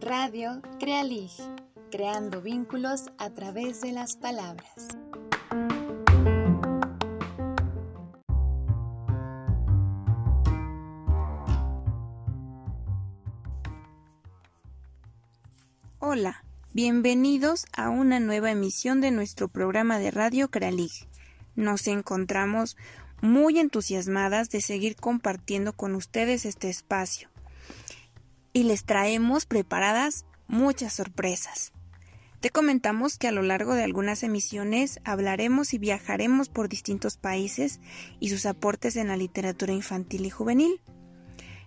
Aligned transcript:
Radio 0.00 0.62
Crealig, 0.80 1.30
creando 1.90 2.40
vínculos 2.40 3.10
a 3.18 3.28
través 3.28 3.82
de 3.82 3.92
las 3.92 4.16
palabras. 4.16 4.88
Hola, 15.98 16.46
bienvenidos 16.72 17.66
a 17.76 17.90
una 17.90 18.20
nueva 18.20 18.52
emisión 18.52 19.02
de 19.02 19.10
nuestro 19.10 19.48
programa 19.48 19.98
de 19.98 20.10
Radio 20.10 20.50
Crealig. 20.50 21.10
Nos 21.56 21.86
encontramos 21.88 22.78
muy 23.24 23.58
entusiasmadas 23.58 24.50
de 24.50 24.60
seguir 24.60 24.96
compartiendo 24.96 25.72
con 25.72 25.94
ustedes 25.94 26.44
este 26.44 26.68
espacio 26.68 27.30
y 28.52 28.64
les 28.64 28.84
traemos 28.84 29.46
preparadas 29.46 30.26
muchas 30.46 30.92
sorpresas. 30.92 31.72
Te 32.40 32.50
comentamos 32.50 33.16
que 33.16 33.26
a 33.26 33.32
lo 33.32 33.40
largo 33.40 33.74
de 33.74 33.82
algunas 33.82 34.22
emisiones 34.22 35.00
hablaremos 35.04 35.72
y 35.72 35.78
viajaremos 35.78 36.50
por 36.50 36.68
distintos 36.68 37.16
países 37.16 37.80
y 38.20 38.28
sus 38.28 38.44
aportes 38.44 38.96
en 38.96 39.08
la 39.08 39.16
literatura 39.16 39.72
infantil 39.72 40.26
y 40.26 40.30
juvenil. 40.30 40.80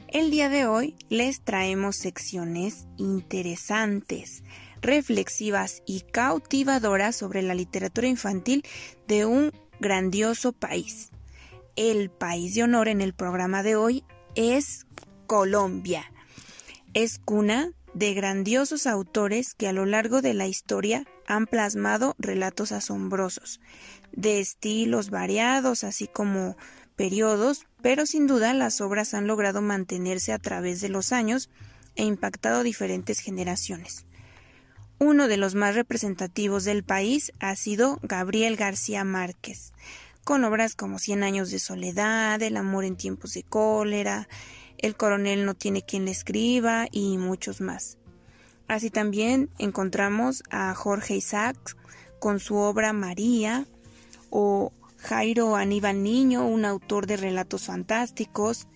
El 0.08 0.30
día 0.30 0.50
de 0.50 0.68
hoy 0.68 0.96
les 1.10 1.42
traemos 1.42 1.96
secciones 1.98 2.86
interesantes, 2.98 4.44
reflexivas 4.80 5.82
y 5.88 6.02
cautivadoras 6.02 7.16
sobre 7.16 7.42
la 7.42 7.56
literatura 7.56 8.08
infantil 8.08 8.64
de 9.08 9.26
un 9.26 9.52
grandioso 9.80 10.54
país. 10.54 11.10
El 11.78 12.10
país 12.10 12.54
de 12.56 12.64
honor 12.64 12.90
en 12.90 13.00
el 13.00 13.14
programa 13.14 13.64
de 13.64 13.78
hoy 13.78 14.04
es 14.36 14.86
Colombia 15.28 16.12
es 16.98 17.20
cuna 17.20 17.74
de 17.94 18.16
grandiosos 18.16 18.88
autores 18.88 19.54
que 19.54 19.68
a 19.68 19.72
lo 19.72 19.86
largo 19.86 20.24
de 20.24 20.34
la 20.34 20.48
historia 20.48 21.06
han 21.28 21.46
plasmado 21.46 22.16
relatos 22.18 22.72
asombrosos, 22.72 23.60
de 24.14 24.40
estilos 24.40 25.12
variados, 25.12 25.84
así 25.84 26.08
como 26.08 26.58
periodos, 26.96 27.68
pero 27.84 28.08
sin 28.08 28.26
duda 28.26 28.56
las 28.56 28.82
obras 28.82 29.14
han 29.14 29.28
logrado 29.28 29.62
mantenerse 29.62 30.34
a 30.34 30.40
través 30.40 30.82
de 30.82 30.90
los 30.90 31.12
años 31.12 31.52
e 31.96 32.04
impactado 32.04 32.64
diferentes 32.64 33.20
generaciones. 33.20 34.08
Uno 34.98 35.28
de 35.28 35.38
los 35.38 35.54
más 35.54 35.76
representativos 35.76 36.64
del 36.64 36.84
país 36.84 37.32
ha 37.40 37.56
sido 37.56 38.00
Gabriel 38.02 38.56
García 38.56 39.04
Márquez, 39.04 39.74
con 40.28 40.44
obras 40.44 40.76
como 40.76 41.00
Cien 41.00 41.24
años 41.24 41.52
de 41.52 41.58
soledad, 41.58 42.42
El 42.42 42.58
amor 42.58 42.84
en 42.84 42.98
tiempos 42.98 43.34
de 43.34 43.44
cólera, 43.44 44.28
el 44.78 44.98
coronel 44.98 45.46
no 45.46 45.54
tiene 45.54 45.84
quien 45.84 46.04
le 46.04 46.12
escriba 46.12 46.88
y 46.92 47.18
muchos 47.18 47.62
más. 47.62 47.98
Así 48.68 48.90
también 48.90 49.50
encontramos 49.58 50.44
a 50.50 50.76
Jorge 50.76 51.16
Isaacs 51.16 51.78
con 52.20 52.42
su 52.42 52.58
obra 52.58 52.92
María 52.92 53.68
o 54.30 54.74
Jairo 54.98 55.56
Aníbal 55.56 56.04
Niño, 56.04 56.46
un 56.46 56.66
autor 56.66 57.08
de 57.08 57.16
relatos 57.16 57.68
fantásticos, 57.68 58.68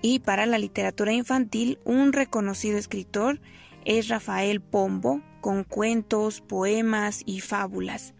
y 0.00 0.18
para 0.18 0.46
la 0.46 0.58
literatura 0.58 1.12
infantil 1.12 1.78
un 1.84 2.12
reconocido 2.12 2.76
escritor 2.76 3.40
es 3.84 4.08
Rafael 4.08 4.60
Pombo, 4.60 5.22
con 5.40 5.62
cuentos, 5.62 6.40
poemas 6.40 7.22
y 7.24 7.38
fábulas, 7.38 8.14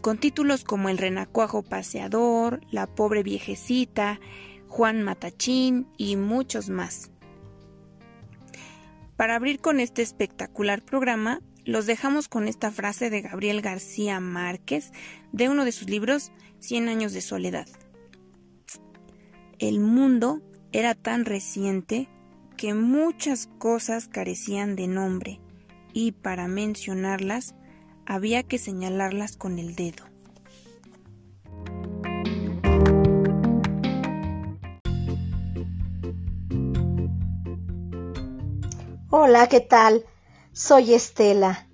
con 0.00 0.18
títulos 0.18 0.64
como 0.64 0.88
El 0.88 0.98
renacuajo 0.98 1.62
paseador, 1.62 2.60
La 2.70 2.86
pobre 2.86 3.22
viejecita, 3.22 4.20
Juan 4.68 5.02
Matachín 5.02 5.86
y 5.96 6.16
muchos 6.16 6.68
más. 6.68 7.10
Para 9.16 9.34
abrir 9.34 9.60
con 9.60 9.80
este 9.80 10.02
espectacular 10.02 10.82
programa, 10.82 11.40
los 11.64 11.86
dejamos 11.86 12.28
con 12.28 12.48
esta 12.48 12.70
frase 12.70 13.10
de 13.10 13.20
Gabriel 13.20 13.60
García 13.60 14.18
Márquez 14.20 14.92
de 15.32 15.48
uno 15.48 15.64
de 15.64 15.72
sus 15.72 15.90
libros 15.90 16.32
Cien 16.58 16.88
años 16.88 17.12
de 17.12 17.22
soledad. 17.22 17.66
El 19.58 19.80
mundo 19.80 20.42
era 20.72 20.94
tan 20.94 21.24
reciente 21.24 22.08
que 22.56 22.74
muchas 22.74 23.48
cosas 23.58 24.08
carecían 24.08 24.76
de 24.76 24.86
nombre 24.86 25.40
y 25.92 26.12
para 26.12 26.48
mencionarlas 26.48 27.54
había 28.10 28.42
que 28.42 28.58
señalarlas 28.58 29.36
con 29.36 29.60
el 29.60 29.76
dedo. 29.76 30.04
Hola, 39.10 39.48
¿qué 39.48 39.60
tal? 39.60 40.04
Soy 40.52 40.94
Estela 40.94 41.68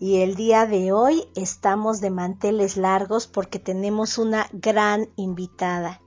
y 0.00 0.22
el 0.22 0.34
día 0.34 0.66
de 0.66 0.90
hoy 0.90 1.28
estamos 1.36 2.00
de 2.00 2.10
manteles 2.10 2.76
largos 2.76 3.28
porque 3.28 3.60
tenemos 3.60 4.18
una 4.18 4.48
gran 4.52 5.08
invitada. 5.14 6.02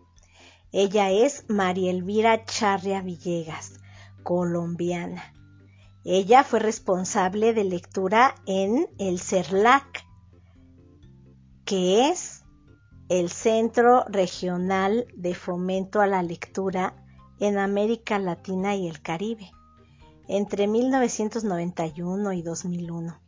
Ella 0.73 1.11
es 1.11 1.45
María 1.47 1.91
Elvira 1.91 2.43
Charria 2.43 3.01
Villegas, 3.01 3.79
colombiana. 4.23 5.30
Ella 6.03 6.43
fue 6.43 6.59
responsable 6.59 7.53
de 7.53 7.63
lectura 7.63 8.35
en 8.45 8.87
el 8.97 9.19
CERLAC, 9.19 10.03
que 11.63 12.09
es 12.09 12.43
el 13.09 13.29
Centro 13.29 14.05
Regional 14.07 15.05
de 15.15 15.35
Fomento 15.35 16.01
a 16.01 16.07
la 16.07 16.23
Lectura 16.23 16.95
en 17.39 17.57
América 17.57 18.17
Latina 18.19 18.75
y 18.75 18.87
el 18.87 19.01
Caribe 19.01 19.51
entre 20.27 20.67
1991 20.67 22.33
y 22.33 22.41
2001. 22.41 23.19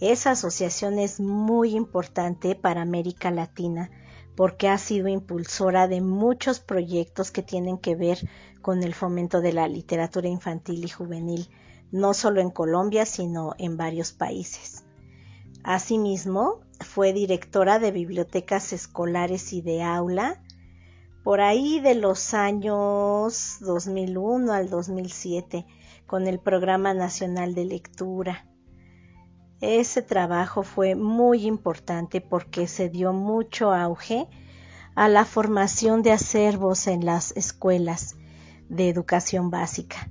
Esa 0.00 0.30
asociación 0.30 0.98
es 0.98 1.18
muy 1.18 1.74
importante 1.74 2.54
para 2.54 2.82
América 2.82 3.30
Latina 3.30 3.90
porque 4.36 4.68
ha 4.68 4.78
sido 4.78 5.08
impulsora 5.08 5.88
de 5.88 6.00
muchos 6.00 6.60
proyectos 6.60 7.32
que 7.32 7.42
tienen 7.42 7.76
que 7.76 7.96
ver 7.96 8.18
con 8.62 8.84
el 8.84 8.94
fomento 8.94 9.40
de 9.40 9.52
la 9.52 9.66
literatura 9.66 10.28
infantil 10.28 10.84
y 10.84 10.88
juvenil, 10.88 11.50
no 11.90 12.14
solo 12.14 12.40
en 12.40 12.50
Colombia, 12.50 13.06
sino 13.06 13.54
en 13.58 13.76
varios 13.76 14.12
países. 14.12 14.84
Asimismo, 15.62 16.60
fue 16.80 17.12
directora 17.12 17.78
de 17.78 17.90
bibliotecas 17.90 18.72
escolares 18.72 19.52
y 19.52 19.62
de 19.62 19.82
aula 19.82 20.40
por 21.24 21.40
ahí 21.40 21.80
de 21.80 21.94
los 21.94 22.32
años 22.32 23.58
2001 23.60 24.52
al 24.52 24.70
2007 24.70 25.66
con 26.06 26.26
el 26.26 26.38
Programa 26.38 26.94
Nacional 26.94 27.54
de 27.54 27.66
Lectura. 27.66 28.46
Ese 29.60 30.02
trabajo 30.02 30.62
fue 30.62 30.94
muy 30.94 31.46
importante 31.46 32.20
porque 32.20 32.66
se 32.66 32.88
dio 32.88 33.12
mucho 33.12 33.72
auge 33.72 34.28
a 34.94 35.08
la 35.08 35.24
formación 35.24 36.02
de 36.02 36.12
acervos 36.12 36.86
en 36.86 37.04
las 37.04 37.36
escuelas 37.36 38.16
de 38.68 38.88
educación 38.88 39.50
básica. 39.50 40.10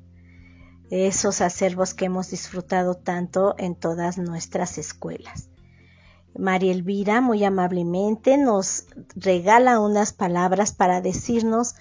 Esos 0.90 1.42
acervos 1.42 1.94
que 1.94 2.06
hemos 2.06 2.30
disfrutado 2.30 2.96
tanto 2.96 3.56
en 3.58 3.76
todas 3.76 4.18
nuestras 4.18 4.78
escuelas. 4.78 5.50
María 6.38 6.72
Elvira 6.72 7.20
muy 7.20 7.44
amablemente 7.44 8.38
nos 8.38 8.86
regala 9.16 9.80
unas 9.80 10.14
palabras 10.14 10.72
para 10.72 11.02
decirnos 11.02 11.76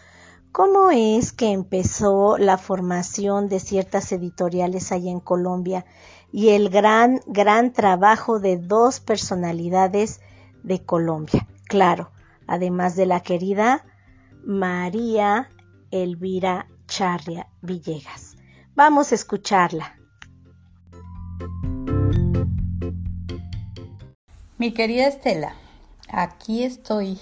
¿Cómo 0.56 0.90
es 0.90 1.32
que 1.32 1.52
empezó 1.52 2.38
la 2.38 2.56
formación 2.56 3.50
de 3.50 3.60
ciertas 3.60 4.10
editoriales 4.10 4.90
allá 4.90 5.10
en 5.10 5.20
Colombia 5.20 5.84
y 6.32 6.48
el 6.48 6.70
gran, 6.70 7.20
gran 7.26 7.74
trabajo 7.74 8.40
de 8.40 8.56
dos 8.56 9.00
personalidades 9.00 10.22
de 10.62 10.82
Colombia? 10.82 11.46
Claro, 11.68 12.10
además 12.46 12.96
de 12.96 13.04
la 13.04 13.20
querida 13.20 13.84
María 14.46 15.50
Elvira 15.90 16.68
Charria 16.86 17.48
Villegas. 17.60 18.25
Vamos 18.76 19.10
a 19.10 19.14
escucharla. 19.14 19.96
Mi 24.58 24.74
querida 24.74 25.06
Estela, 25.06 25.54
aquí 26.10 26.62
estoy 26.62 27.18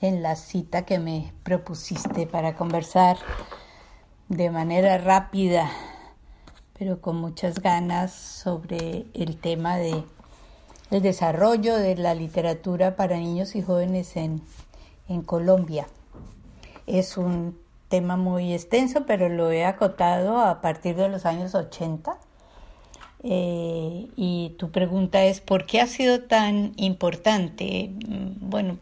en 0.00 0.24
la 0.24 0.34
cita 0.34 0.84
que 0.84 0.98
me 0.98 1.32
propusiste 1.44 2.26
para 2.26 2.56
conversar 2.56 3.16
de 4.28 4.50
manera 4.50 4.98
rápida, 4.98 5.70
pero 6.76 7.00
con 7.00 7.14
muchas 7.14 7.60
ganas 7.60 8.12
sobre 8.12 9.06
el 9.14 9.36
tema 9.36 9.76
de 9.76 10.02
el 10.90 11.00
desarrollo 11.00 11.76
de 11.76 11.94
la 11.94 12.16
literatura 12.16 12.96
para 12.96 13.18
niños 13.18 13.54
y 13.54 13.62
jóvenes 13.62 14.16
en, 14.16 14.42
en 15.06 15.22
Colombia. 15.22 15.86
Es 16.88 17.16
un 17.16 17.61
tema 17.92 18.16
muy 18.16 18.54
extenso, 18.54 19.04
pero 19.06 19.28
lo 19.28 19.52
he 19.52 19.66
acotado 19.66 20.40
a 20.40 20.62
partir 20.62 20.96
de 20.96 21.10
los 21.10 21.26
años 21.26 21.54
80. 21.54 22.16
Eh, 23.22 24.08
y 24.16 24.54
tu 24.58 24.70
pregunta 24.70 25.22
es, 25.24 25.42
¿por 25.42 25.66
qué 25.66 25.82
ha 25.82 25.86
sido 25.86 26.22
tan 26.22 26.72
importante? 26.76 27.90
Bueno, 28.40 28.78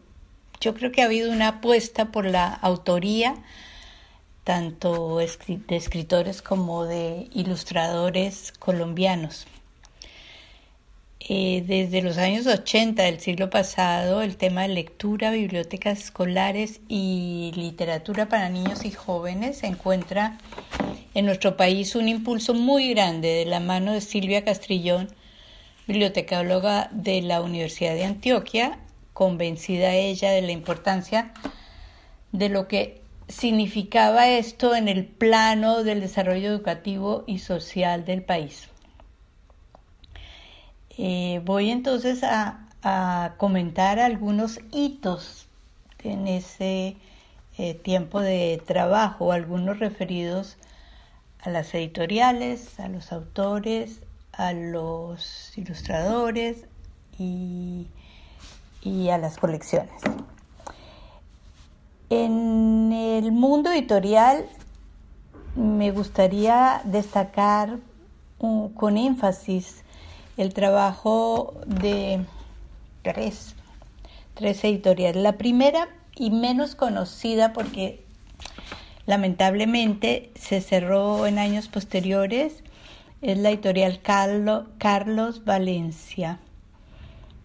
yo 0.61 0.73
creo 0.75 0.93
que 0.93 1.01
ha 1.01 1.05
habido 1.07 1.29
una 1.29 1.49
apuesta 1.49 2.05
por 2.05 2.23
la 2.23 2.53
autoría, 2.53 3.35
tanto 4.45 5.17
de 5.17 5.75
escritores 5.75 6.41
como 6.41 6.85
de 6.85 7.27
ilustradores 7.33 8.53
colombianos. 8.53 9.45
Eh, 11.29 11.63
desde 11.67 12.01
los 12.01 12.17
años 12.17 12.47
80 12.47 13.03
del 13.03 13.19
siglo 13.19 13.51
pasado, 13.51 14.23
el 14.23 14.37
tema 14.37 14.63
de 14.63 14.69
lectura, 14.69 15.29
bibliotecas 15.29 15.99
escolares 15.99 16.81
y 16.87 17.51
literatura 17.55 18.27
para 18.27 18.49
niños 18.49 18.85
y 18.85 18.91
jóvenes 18.91 19.59
se 19.59 19.67
encuentra 19.67 20.39
en 21.13 21.27
nuestro 21.27 21.57
país 21.57 21.95
un 21.95 22.09
impulso 22.09 22.55
muy 22.55 22.89
grande 22.89 23.27
de 23.27 23.45
la 23.45 23.59
mano 23.59 23.93
de 23.93 24.01
Silvia 24.01 24.43
Castrillón, 24.43 25.09
bibliotecóloga 25.85 26.89
de 26.91 27.21
la 27.21 27.41
Universidad 27.41 27.93
de 27.93 28.05
Antioquia, 28.05 28.79
convencida 29.13 29.93
ella 29.93 30.31
de 30.31 30.41
la 30.41 30.53
importancia 30.53 31.33
de 32.31 32.49
lo 32.49 32.67
que 32.67 33.03
significaba 33.27 34.27
esto 34.27 34.75
en 34.75 34.87
el 34.87 35.05
plano 35.05 35.83
del 35.83 36.01
desarrollo 36.01 36.49
educativo 36.49 37.23
y 37.27 37.37
social 37.37 38.05
del 38.05 38.23
país. 38.23 38.70
Eh, 40.97 41.41
voy 41.45 41.69
entonces 41.69 42.23
a, 42.23 42.57
comentar 43.37 43.99
algunos 43.99 44.59
hitos 44.71 45.47
en 46.03 46.27
ese 46.27 46.97
eh, 47.59 47.75
tiempo 47.75 48.19
de 48.19 48.59
trabajo, 48.65 49.31
algunos 49.31 49.77
referidos 49.77 50.57
a 51.41 51.51
las 51.51 51.71
editoriales, 51.75 52.79
a 52.79 52.87
los 52.87 53.11
autores, 53.11 54.01
a 54.31 54.53
los 54.53 55.55
ilustradores 55.57 56.65
y, 57.19 57.85
y 58.81 59.09
a 59.09 59.19
las 59.19 59.37
colecciones. 59.37 60.01
En 62.09 62.91
el 62.91 63.31
mundo 63.31 63.71
editorial 63.71 64.45
me 65.55 65.91
gustaría 65.91 66.81
destacar 66.83 67.77
con 68.39 68.97
énfasis 68.97 69.83
el 70.37 70.53
trabajo 70.53 71.53
de 71.65 72.25
tres, 73.01 73.55
tres 74.33 74.63
editoriales. 74.63 75.21
La 75.21 75.37
primera 75.37 75.89
y 76.15 76.31
menos 76.31 76.75
conocida 76.75 77.53
porque 77.53 78.03
lamentablemente 79.05 80.31
se 80.35 80.61
cerró 80.61 81.25
en 81.27 81.39
años 81.39 81.67
posteriores 81.67 82.63
es 83.21 83.37
la 83.37 83.49
editorial 83.49 84.01
Carlos 84.01 85.45
Valencia, 85.45 86.39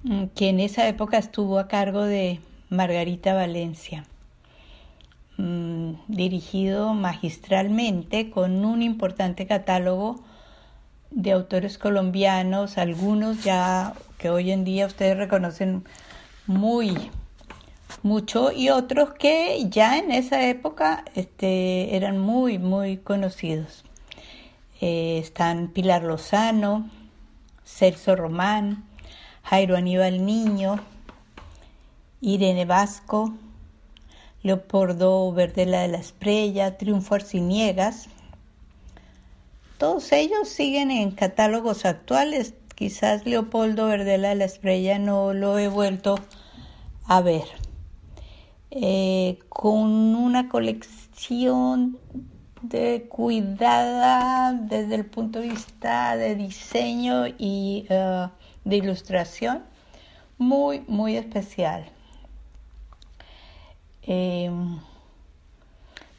mm, 0.04 0.24
que 0.34 0.48
en 0.48 0.60
esa 0.60 0.88
época 0.88 1.18
estuvo 1.18 1.58
a 1.58 1.68
cargo 1.68 2.02
de 2.02 2.40
Margarita 2.70 3.34
Valencia, 3.34 4.04
mm, 5.36 5.92
dirigido 6.08 6.94
magistralmente 6.94 8.30
con 8.30 8.64
un 8.64 8.82
importante 8.82 9.46
catálogo 9.46 10.24
de 11.16 11.32
autores 11.32 11.78
colombianos, 11.78 12.76
algunos 12.76 13.42
ya 13.42 13.94
que 14.18 14.28
hoy 14.28 14.50
en 14.50 14.64
día 14.64 14.84
ustedes 14.86 15.16
reconocen 15.16 15.84
muy 16.46 17.10
mucho 18.02 18.52
y 18.52 18.68
otros 18.68 19.14
que 19.14 19.66
ya 19.70 19.96
en 19.96 20.12
esa 20.12 20.46
época 20.46 21.04
este, 21.14 21.96
eran 21.96 22.18
muy, 22.18 22.58
muy 22.58 22.98
conocidos. 22.98 23.84
Eh, 24.82 25.18
están 25.18 25.68
Pilar 25.68 26.02
Lozano, 26.02 26.90
Celso 27.64 28.14
Román, 28.14 28.84
Jairo 29.42 29.74
Aníbal 29.74 30.26
Niño, 30.26 30.80
Irene 32.20 32.66
Vasco, 32.66 33.34
Leopoldo 34.42 35.32
Verdela 35.32 35.80
de 35.80 35.88
la 35.88 35.98
Esprella, 35.98 36.76
Triunfo 36.76 37.14
Arciniegas, 37.14 38.10
todos 39.78 40.12
ellos 40.12 40.48
siguen 40.48 40.90
en 40.90 41.10
catálogos 41.10 41.84
actuales. 41.84 42.54
Quizás 42.74 43.26
Leopoldo 43.26 43.86
Verdela 43.86 44.30
de 44.30 44.34
la 44.34 44.44
Estrella 44.44 44.98
no 44.98 45.32
lo 45.32 45.58
he 45.58 45.68
vuelto 45.68 46.16
a 47.04 47.20
ver. 47.20 47.44
Eh, 48.70 49.38
con 49.48 50.14
una 50.16 50.48
colección 50.48 51.98
de 52.62 53.06
cuidada 53.08 54.52
desde 54.52 54.96
el 54.96 55.06
punto 55.06 55.40
de 55.40 55.50
vista 55.50 56.16
de 56.16 56.34
diseño 56.34 57.26
y 57.26 57.86
eh, 57.88 58.28
de 58.64 58.76
ilustración 58.76 59.62
muy 60.38 60.80
muy 60.88 61.16
especial 61.16 61.86
eh, 64.02 64.50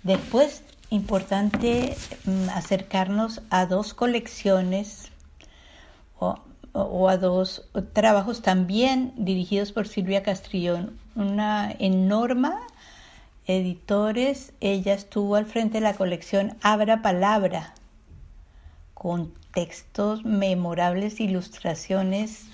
después 0.04 0.64
importante 0.90 1.96
mm, 2.26 2.50
acercarnos 2.50 3.42
a 3.50 3.66
dos 3.66 3.94
colecciones 3.94 5.12
o, 6.20 7.10
a 7.10 7.18
dos 7.18 7.68
trabajos 7.94 8.42
también 8.42 9.14
dirigidos 9.18 9.72
por 9.72 9.88
Silvia 9.88 10.24
Castrillón. 10.24 10.98
Una 11.16 11.72
en 11.80 12.08
Norma 12.08 12.62
Editores, 13.48 14.54
ella 14.60 14.94
estuvo 14.94 15.36
al 15.36 15.46
frente 15.46 15.78
de 15.78 15.82
la 15.82 15.94
colección 15.94 16.58
Abra 16.62 17.02
Palabra, 17.02 17.74
con 18.94 19.34
textos 19.54 20.26
memorables, 20.26 21.22
ilustraciones 21.22 22.46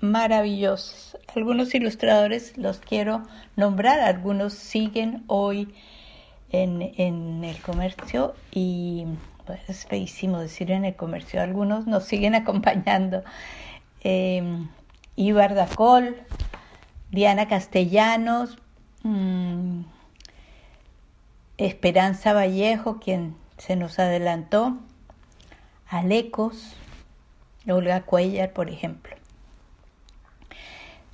maravillosas. 0.00 1.18
Algunos 1.34 1.74
ilustradores 1.74 2.56
los 2.56 2.78
quiero 2.78 3.22
nombrar, 3.56 4.00
algunos 4.00 4.54
siguen 4.54 5.22
hoy 5.26 5.74
en, 6.50 7.44
el 7.44 7.60
comercio 7.60 8.34
y 8.52 9.06
pues, 9.44 9.60
es 9.68 9.86
feísimo 9.86 10.38
decir 10.40 10.70
en 10.70 10.84
el 10.84 10.94
comercio, 10.94 11.40
algunos 11.40 11.86
nos 11.86 12.04
siguen 12.04 12.34
acompañando. 12.36 13.22
Eh, 14.02 14.66
Ibar 15.16 15.54
Dacol, 15.54 16.16
Diana 17.10 17.48
Castellanos, 17.48 18.58
mm, 19.02 19.80
Esperanza 21.56 22.34
Vallejo, 22.34 23.00
quien 23.00 23.34
se 23.56 23.76
nos 23.76 23.98
adelantó, 23.98 24.76
Alecos, 25.88 26.74
Olga 27.66 28.02
Cuellar, 28.02 28.52
por 28.52 28.68
ejemplo. 28.68 29.16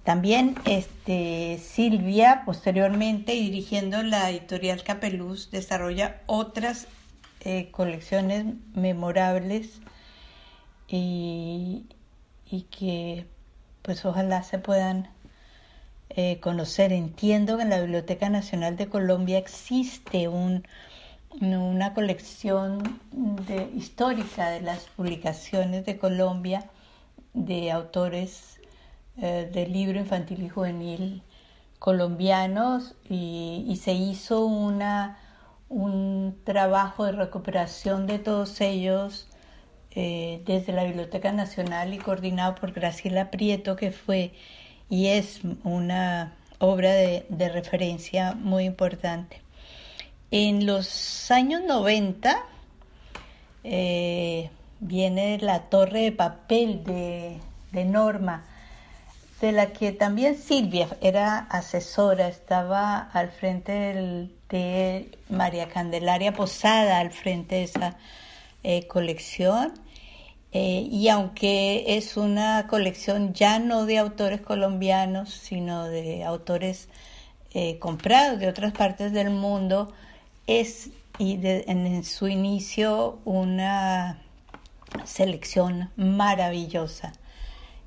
También 0.05 0.57
este, 0.65 1.59
Silvia, 1.59 2.43
posteriormente 2.45 3.35
y 3.35 3.51
dirigiendo 3.51 4.03
la 4.03 4.31
editorial 4.31 4.83
Capeluz, 4.83 5.51
desarrolla 5.53 6.21
otras 6.27 6.89
eh, 7.41 7.71
colecciones 7.71 8.47
memorables 8.75 9.81
y, 10.89 11.87
que 12.71 13.27
pues 13.83 14.05
ojalá 14.05 14.43
se 14.43 14.59
puedan 14.59 15.09
eh, 16.11 16.41
conocer. 16.41 16.93
Entiendo 16.93 17.57
que 17.57 17.63
en 17.63 17.71
la 17.71 17.81
Biblioteca 17.81 18.29
Nacional 18.29 18.77
de 18.77 18.89
Colombia 18.89 19.39
existe 19.39 20.29
un, 20.29 20.67
una 21.41 21.95
colección 21.95 23.01
de, 23.13 23.71
histórica 23.77 24.51
de 24.51 24.61
las 24.61 24.85
publicaciones 24.97 25.87
de 25.87 25.97
Colombia 25.97 26.69
de 27.35 27.71
autores 27.71 28.61
eh, 29.19 29.51
del 29.53 29.73
libro 29.73 29.99
infantil 29.99 30.43
y 30.43 30.49
juvenil 30.49 31.23
colombianos 31.79 32.95
y, 33.11 33.79
se 33.83 33.93
hizo 33.93 34.47
una, 34.47 35.19
un 35.69 36.39
trabajo 36.45 37.05
de 37.05 37.13
recuperación 37.13 38.07
de 38.07 38.21
todos 38.21 38.61
ellos 38.61 39.29
eh, 39.91 40.43
desde 40.47 40.73
la 40.73 40.85
Biblioteca 40.85 41.33
Nacional 41.33 41.93
y 41.93 41.99
coordinado 41.99 42.55
por 42.55 42.73
Graciela 42.73 43.31
Prieto, 43.31 43.77
que 43.77 43.91
fue 43.91 44.33
y 44.89 45.09
es 45.09 45.41
una 45.65 46.35
obra 46.59 46.93
de, 46.93 47.49
referencia 47.53 48.35
muy 48.35 48.65
importante. 48.65 49.43
En 50.31 50.67
los 50.67 51.31
años 51.31 51.63
90 51.67 52.37
eh, 53.65 54.51
viene 54.81 55.39
la 55.39 55.63
torre 55.69 56.03
de 56.03 56.13
papel 56.13 56.85
de, 56.85 57.39
de 57.73 57.85
Norma, 57.85 58.45
de 59.43 59.51
la 59.51 59.73
que 59.73 59.91
también 59.91 60.39
Silvia 60.39 60.89
era 61.01 61.39
asesora, 61.51 62.29
estaba 62.29 62.97
al 63.13 63.33
frente 63.33 64.31
de 64.49 65.19
María 65.29 65.69
Candelaria 65.69 66.33
Posada, 66.33 67.01
al 67.01 67.11
frente 67.11 67.57
de 67.57 67.63
esa 67.65 67.97
eh, 68.63 68.87
colección. 68.87 69.75
Eh, 70.53 70.87
y 70.89 71.09
aunque 71.09 71.97
es 71.97 72.17
una 72.17 72.69
colección 72.69 73.35
ya 73.35 73.59
no 73.59 73.85
de 73.85 73.99
autores 73.99 74.41
colombianos, 74.43 75.31
sino 75.31 75.89
de 75.89 76.23
autores 76.23 76.89
eh, 77.53 77.81
comprados 77.81 78.39
de 78.39 78.47
otras 78.47 78.73
partes 78.73 79.13
del 79.13 79.31
mundo, 79.31 79.93
es 80.47 80.91
y 81.19 81.39
en 81.45 82.05
su 82.05 82.29
inicio 82.29 83.19
una 83.25 84.23
selección 85.05 85.91
maravillosa 85.97 87.13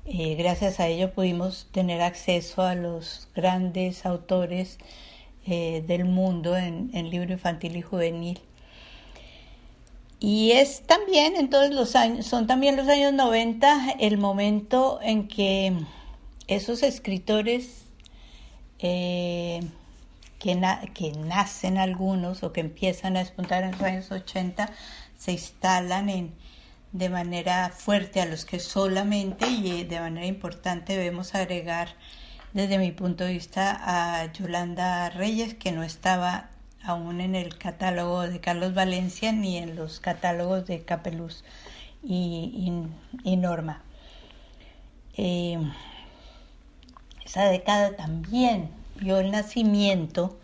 Eh, 0.08 0.36
gracias 0.36 0.78
a 0.78 0.86
ello 0.86 1.12
pudimos 1.12 1.66
tener 1.72 2.00
acceso 2.00 2.62
a 2.62 2.76
los 2.76 3.26
grandes 3.34 4.06
autores 4.06 4.78
eh, 5.46 5.82
del 5.88 6.04
mundo 6.04 6.56
en, 6.56 6.92
libro 7.10 7.32
infantil 7.32 7.76
y 7.76 7.82
juvenil. 7.82 8.38
Y 10.20 10.52
es 10.52 10.82
también 10.82 11.34
en 11.34 11.50
todos 11.50 11.70
los 11.70 11.96
años, 11.96 12.24
son 12.24 12.46
también 12.46 12.76
los 12.76 12.86
años 12.86 13.12
90 13.14 13.96
el 13.98 14.16
momento 14.16 15.00
en 15.02 15.26
que 15.26 15.72
esos 16.46 16.84
escritores 16.84 17.86
eh, 18.78 19.60
que, 20.38 20.56
que, 20.94 21.12
nacen 21.12 21.78
algunos 21.78 22.44
o 22.44 22.52
que 22.52 22.60
empiezan 22.60 23.16
a 23.16 23.20
despuntar 23.20 23.64
en 23.64 23.72
los 23.72 23.82
años 23.82 24.12
80 24.12 24.70
se 25.18 25.32
instalan 25.32 26.08
en, 26.10 26.32
de 26.96 27.10
manera 27.10 27.68
fuerte 27.68 28.22
a 28.22 28.26
los 28.26 28.46
que 28.46 28.58
solamente 28.58 29.46
y 29.46 29.84
de 29.84 30.00
manera 30.00 30.26
importante 30.26 30.96
debemos 30.96 31.34
agregar 31.34 31.88
desde 32.54 32.78
mi 32.78 32.90
punto 32.90 33.24
de 33.24 33.34
vista 33.34 33.78
a 33.84 34.32
Yolanda 34.32 35.10
Reyes 35.10 35.52
que 35.52 35.72
no 35.72 35.82
estaba 35.82 36.48
aún 36.82 37.20
en 37.20 37.34
el 37.34 37.58
catálogo 37.58 38.22
de 38.22 38.40
Carlos 38.40 38.72
Valencia 38.72 39.30
ni 39.32 39.58
en 39.58 39.76
los 39.76 40.00
catálogos 40.00 40.66
de 40.66 40.84
Capeluz 40.84 41.44
y, 42.02 42.72
Norma. 43.24 43.82
Eh, 45.18 45.58
esa 47.26 47.46
década 47.48 47.94
también 47.94 48.70
vio 48.94 49.18
el 49.18 49.32
nacimiento 49.32 50.38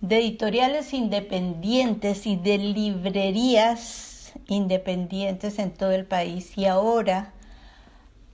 de 0.00 0.18
editoriales 0.18 0.92
independientes 0.92 2.24
y 2.26 2.36
de 2.36 2.58
librerías 2.58 4.13
independientes 4.48 5.58
en 5.58 5.72
todo 5.72 5.92
el 5.92 6.04
país 6.04 6.56
y 6.56 6.66
ahora 6.66 7.32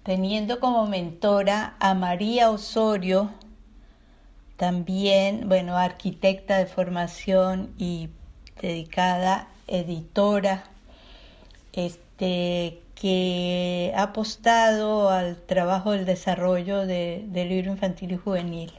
teniendo 0.03 0.61
como 0.61 0.87
mentora 0.87 1.75
a 1.79 1.95
María 1.95 2.51
Osorio, 2.51 3.31
también, 4.57 5.49
bueno, 5.49 5.77
arquitecta 5.77 6.59
de 6.59 6.67
formación 6.67 7.73
y 7.79 8.11
dedicada 8.61 9.49
editora, 9.67 10.65
este, 11.73 12.81
que 12.95 13.93
ha 13.97 14.03
apostado 14.03 15.09
al 15.09 15.37
trabajo 15.37 15.93
del 15.93 16.05
desarrollo 16.05 16.87
del 16.87 17.49
libro 17.49 17.71
infantil 17.71 18.13
y 18.13 18.17
juvenil. 18.17 18.73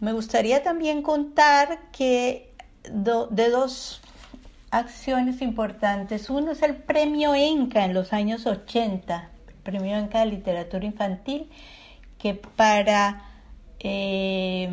Me 0.00 0.12
gustaría 0.12 0.62
también 0.62 1.02
contar 1.02 1.78
que 1.92 2.52
de 2.90 3.50
dos 3.50 4.00
acciones 4.78 5.40
importantes. 5.40 6.30
Uno 6.30 6.52
es 6.52 6.62
el 6.62 6.76
premio 6.76 7.34
ENCA 7.34 7.84
en 7.84 7.94
los 7.94 8.12
años 8.12 8.46
80, 8.46 9.30
el 9.48 9.54
premio 9.54 9.96
ENCA 9.96 10.20
de 10.20 10.26
literatura 10.26 10.84
infantil, 10.84 11.48
que 12.18 12.34
para 12.34 13.22
eh, 13.78 14.68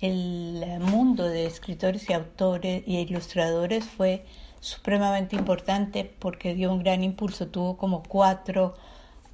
el 0.00 0.80
mundo 0.80 1.28
de 1.28 1.46
escritores 1.46 2.08
y 2.08 2.14
autores 2.14 2.82
y 2.86 2.98
ilustradores 2.98 3.84
fue 3.84 4.24
supremamente 4.60 5.36
importante 5.36 6.04
porque 6.18 6.54
dio 6.54 6.72
un 6.72 6.82
gran 6.82 7.04
impulso. 7.04 7.48
Tuvo 7.48 7.76
como 7.76 8.02
cuatro, 8.02 8.76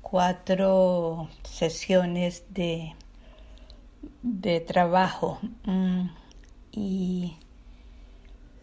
cuatro 0.01 1.29
sesiones 1.45 2.45
de, 2.51 2.95
de 4.23 4.61
trabajo. 4.61 5.39
Mm, 5.65 6.09
y 6.73 7.37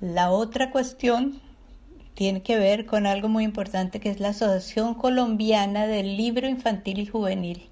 la 0.01 0.32
otra 0.32 0.72
cuestión 0.72 1.41
tiene 2.13 2.41
que 2.41 2.58
ver 2.58 2.86
con 2.86 3.06
algo 3.06 3.29
muy 3.29 3.44
importante 3.44 4.00
que 4.00 4.10
es 4.10 4.20
la 4.20 4.29
Asociación 4.29 4.94
Colombiana 4.94 5.88
del 5.88 6.18
Libro 6.18 6.48
Infantil 6.48 7.00
y 7.00 7.06
Juvenil 7.06 7.70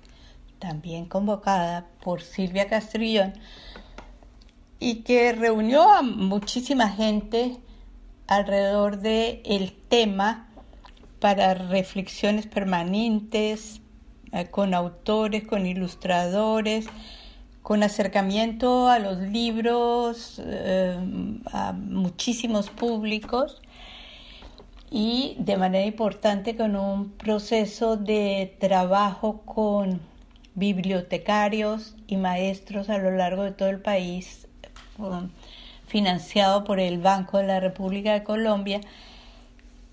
también 0.60 1.06
convocada 1.06 1.88
por 2.04 2.22
Silvia 2.22 2.68
Castrillón, 2.68 3.34
y 4.80 5.02
que 5.04 5.32
reunió 5.34 5.90
a 5.92 6.02
muchísima 6.02 6.90
gente 6.90 7.58
alrededor 8.28 9.00
del 9.00 9.42
el 9.46 9.74
tema 9.74 10.50
para 11.20 11.56
reflexiones 11.56 12.46
permanentes, 12.46 13.82
eh, 14.32 14.48
con 14.52 14.74
autores, 14.74 15.48
con 15.48 15.66
ilustradores, 15.66 16.88
con 17.68 17.84
acercamiento 17.84 18.88
a 18.88 18.98
los 18.98 19.18
libros, 19.18 20.42
eh, 20.42 20.98
a 21.52 21.74
muchísimos 21.74 22.70
públicos 22.70 23.62
y 24.90 25.36
de 25.40 25.58
manera 25.58 25.86
importante 25.86 26.56
con 26.56 26.78
un 26.78 27.10
proceso 27.10 27.98
de 27.98 28.56
trabajo 28.62 29.42
con 29.42 30.00
bibliotecarios 30.56 31.98
y 32.08 32.16
maestros 32.16 32.90
a 32.90 33.00
lo 33.00 33.12
largo 33.12 33.44
de 33.44 33.52
todo 33.52 33.68
el 33.68 33.82
país, 33.82 34.48
um, 34.98 35.30
financiado 35.88 36.64
por 36.64 36.80
el 36.80 37.00
Banco 37.00 37.38
de 37.38 37.48
la 37.48 37.60
República 37.60 38.14
de 38.14 38.24
Colombia, 38.24 38.80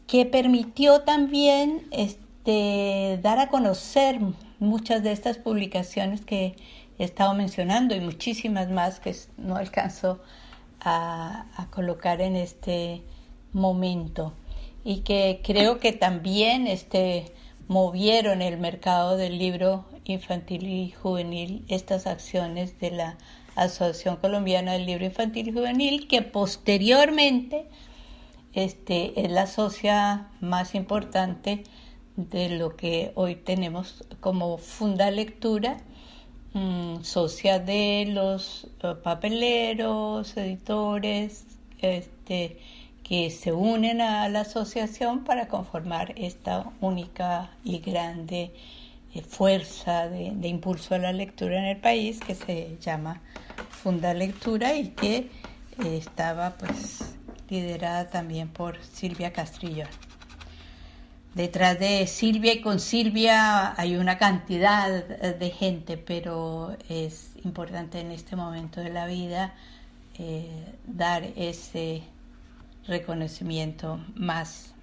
que 0.07 0.26
permitió 0.26 1.00
también 1.00 1.88
este, 1.90 3.19
dar 3.21 3.40
a 3.40 3.49
conocer 3.49 4.21
muchas 4.61 5.02
de 5.02 5.11
estas 5.11 5.38
publicaciones 5.38 6.21
que 6.21 6.54
he 6.98 7.04
estado 7.04 7.34
mencionando 7.34 7.94
y 7.94 8.00
muchísimas 8.00 8.70
más 8.70 9.00
que 9.00 9.14
no 9.36 9.56
alcanzo 9.56 10.20
a, 10.80 11.46
colocar 11.70 12.20
en 12.20 12.36
este 12.36 13.02
momento. 13.52 14.34
Y 14.84 15.00
que 15.00 15.40
creo 15.42 15.78
que 15.80 15.92
también 15.92 16.66
este, 16.66 17.32
movieron 17.68 18.42
el 18.42 18.58
mercado 18.58 19.16
del 19.16 19.38
libro 19.38 19.86
infantil 20.04 20.68
y 20.68 20.90
juvenil 20.90 21.64
estas 21.68 22.06
acciones 22.06 22.78
de 22.78 22.90
la 22.90 23.16
Asociación 23.56 24.16
Colombiana 24.16 24.72
del 24.72 24.86
Libro 24.86 25.04
Infantil 25.04 25.48
y 25.48 25.52
Juvenil, 25.52 26.08
que 26.08 26.22
posteriormente 26.22 27.66
este, 28.52 29.20
es 29.20 29.30
la 29.30 29.46
socia 29.46 30.28
más 30.40 30.74
importante 30.74 31.64
de 32.16 32.50
lo 32.50 32.76
que 32.76 33.12
hoy 33.14 33.36
tenemos 33.36 34.04
como 34.20 34.58
Funda 34.58 35.10
Lectura, 35.10 35.78
mm, 36.54 37.02
socia 37.02 37.58
de 37.58 38.06
los 38.08 38.66
eh, 38.82 38.94
papeleros, 39.02 40.37
editores, 40.37 41.44
este, 41.80 42.58
que 43.02 43.30
se 43.30 43.52
unen 43.52 44.00
a 44.00 44.28
la 44.30 44.40
asociación 44.40 45.25
para 45.25 45.46
conformar 45.49 46.14
esta 46.16 46.73
única 46.80 47.50
y 47.62 47.78
grande 47.80 48.52
fuerza 49.23 50.08
de, 50.08 50.49
impulso 50.49 50.94
a 50.94 50.99
la 50.99 51.12
lectura 51.12 51.58
en 51.58 51.66
el 51.66 51.76
país 51.76 52.18
que 52.20 52.34
se 52.34 52.76
llama 52.80 53.20
Funda 53.70 54.12
Lectura 54.14 54.75
y 54.75 54.88
que 54.88 55.16
eh, 55.16 55.28
estaba 55.96 56.54
pues 56.56 57.14
liderada 57.49 58.08
también 58.08 58.49
por 58.49 58.82
Silvia 58.82 59.32
Castrillón. 59.32 59.88
Detrás 61.35 61.81
de 61.81 62.07
Silvia 62.07 62.53
y 62.55 62.61
con 62.61 62.79
Silvia 62.79 63.75
hay 63.76 63.97
una 63.97 64.19
cantidad 64.19 65.05
de 65.05 65.50
gente, 65.50 65.97
pero 65.97 66.76
es 66.88 67.33
importante 67.45 67.99
en 67.99 68.12
este 68.12 68.37
momento 68.37 68.81
de 68.81 68.91
la 68.91 69.07
vida 69.07 69.53
eh, 70.17 70.76
dar 70.87 71.25
ese 71.35 72.05
reconocimiento 72.87 74.00
más 74.14 74.75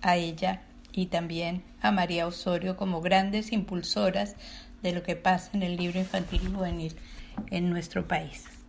a 0.00 0.16
ella 0.16 0.62
y 0.90 1.06
también 1.06 1.62
a 1.82 1.92
María 1.92 2.26
Osorio 2.26 2.78
como 2.78 3.02
grandes 3.02 3.52
impulsoras 3.52 4.36
de 4.82 4.92
lo 4.92 5.02
que 5.02 5.16
pasa 5.16 5.50
en 5.52 5.62
el 5.62 5.76
libro 5.76 5.98
infantil 5.98 6.40
y 6.44 6.50
juvenil 6.50 6.96
en 7.50 7.68
nuestro 7.68 8.08
país. 8.08 8.59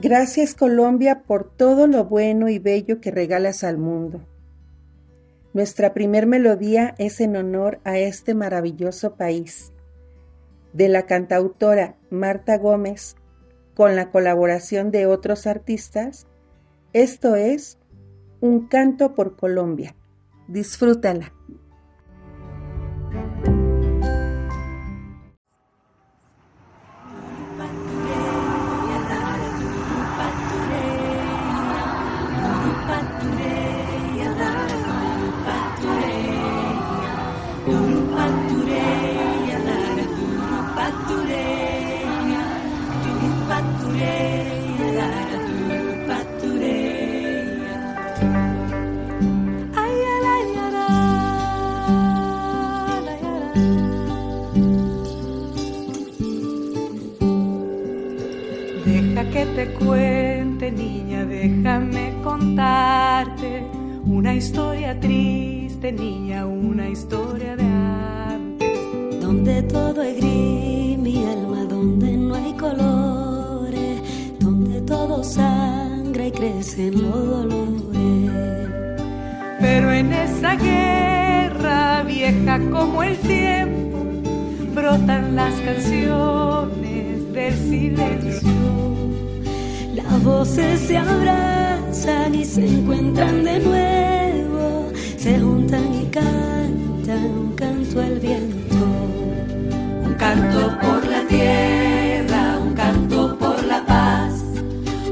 Gracias 0.00 0.54
Colombia 0.54 1.24
por 1.26 1.50
todo 1.50 1.88
lo 1.88 2.04
bueno 2.04 2.48
y 2.48 2.60
bello 2.60 3.00
que 3.00 3.10
regalas 3.10 3.64
al 3.64 3.78
mundo. 3.78 4.20
Nuestra 5.54 5.92
primer 5.92 6.28
melodía 6.28 6.94
es 6.98 7.20
en 7.20 7.34
honor 7.34 7.80
a 7.82 7.98
este 7.98 8.32
maravilloso 8.34 9.16
país. 9.16 9.72
De 10.72 10.88
la 10.88 11.06
cantautora 11.06 11.96
Marta 12.10 12.58
Gómez, 12.58 13.16
con 13.74 13.96
la 13.96 14.12
colaboración 14.12 14.92
de 14.92 15.06
otros 15.06 15.48
artistas. 15.48 16.28
Esto 16.92 17.34
es 17.34 17.78
Un 18.40 18.68
canto 18.68 19.14
por 19.16 19.36
Colombia. 19.36 19.96
Disfrútala. 20.46 21.32
Voces 90.38 90.80
se 90.86 90.96
abrazan 90.96 92.32
y 92.32 92.44
se 92.44 92.64
encuentran 92.64 93.42
de 93.42 93.58
nuevo, 93.58 94.92
se 95.16 95.40
juntan 95.40 95.92
y 95.92 96.04
cantan 96.06 97.24
un 97.42 97.52
canto 97.56 98.00
al 98.00 98.20
viento. 98.20 98.76
Un 100.06 100.14
canto 100.14 100.60
por 100.80 101.04
la 101.08 101.22
tierra, 101.26 102.56
un 102.64 102.72
canto 102.72 103.36
por 103.36 103.64
la 103.64 103.84
paz, 103.84 104.32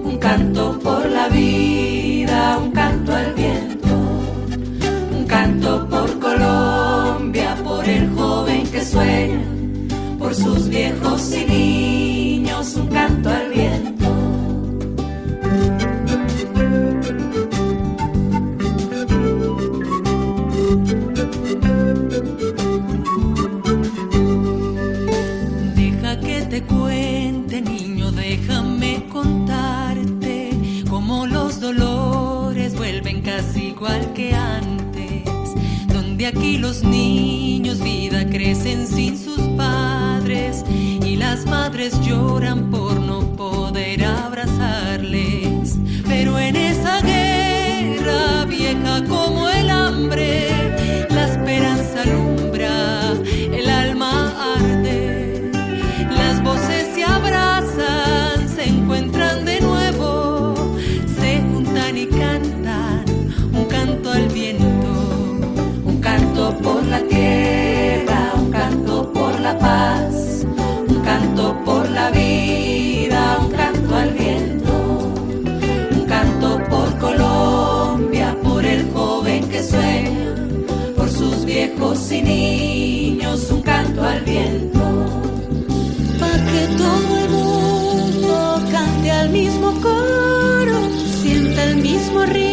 un 0.04 0.16
canto 0.18 0.78
por 0.78 1.04
la 1.11 1.28
vida, 1.28 2.59
un 2.62 2.71
canto 2.71 3.12
al 3.12 3.35
viento. 3.35 3.95
Un 5.18 5.25
canto 5.26 5.88
por 5.88 6.09
Colombia, 6.21 7.56
por 7.64 7.85
el 7.85 8.09
joven 8.11 8.64
que 8.68 8.85
sueña, 8.85 9.42
por 10.21 10.33
sus 10.33 10.68
viejos 10.68 11.33
y 11.33 11.45
los 36.59 36.83
niños 36.83 37.81
vida 37.81 38.29
crecen 38.29 38.87
sin 38.87 39.19
sus 39.19 39.41
padres 39.57 40.65
y 40.69 41.17
las 41.17 41.47
madres 41.47 42.01
lloran 42.01 42.71
por 42.71 42.75
canto 71.37 71.64
por 71.66 71.90
la 71.90 72.11
vida, 72.13 73.39
un 73.43 73.50
canto 73.50 73.95
al 73.95 74.11
viento, 74.15 74.73
un 75.93 76.06
canto 76.06 76.58
por 76.71 76.99
Colombia, 76.99 78.34
por 78.43 78.65
el 78.65 78.91
joven 78.93 79.47
que 79.50 79.63
sueña, 79.63 80.34
por 80.97 81.11
sus 81.11 81.45
viejos 81.45 82.11
y 82.11 82.23
niños, 82.23 83.50
un 83.50 83.61
canto 83.61 84.02
al 84.02 84.23
viento. 84.23 84.80
Pa' 86.19 86.39
que 86.50 86.63
todo 86.78 87.17
el 87.25 87.30
mundo 87.30 88.63
cante 88.73 89.11
al 89.11 89.28
mismo 89.28 89.73
coro, 89.82 90.78
sienta 91.23 91.65
el 91.65 91.76
mismo 91.76 92.25
ritmo 92.25 92.46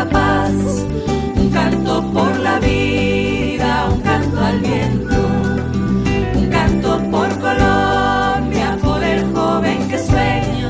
la 0.00 0.08
paz, 0.08 0.52
un 1.36 1.50
canto 1.50 2.02
por 2.14 2.38
la 2.38 2.58
vida, 2.58 3.88
un 3.92 4.00
canto 4.00 4.40
al 4.40 4.58
viento, 4.60 5.16
un 6.40 6.46
canto 6.48 6.90
por 7.10 7.28
Colombia, 7.46 8.78
por 8.82 9.02
el 9.04 9.20
joven 9.34 9.88
que 9.90 9.98
sueña, 9.98 10.68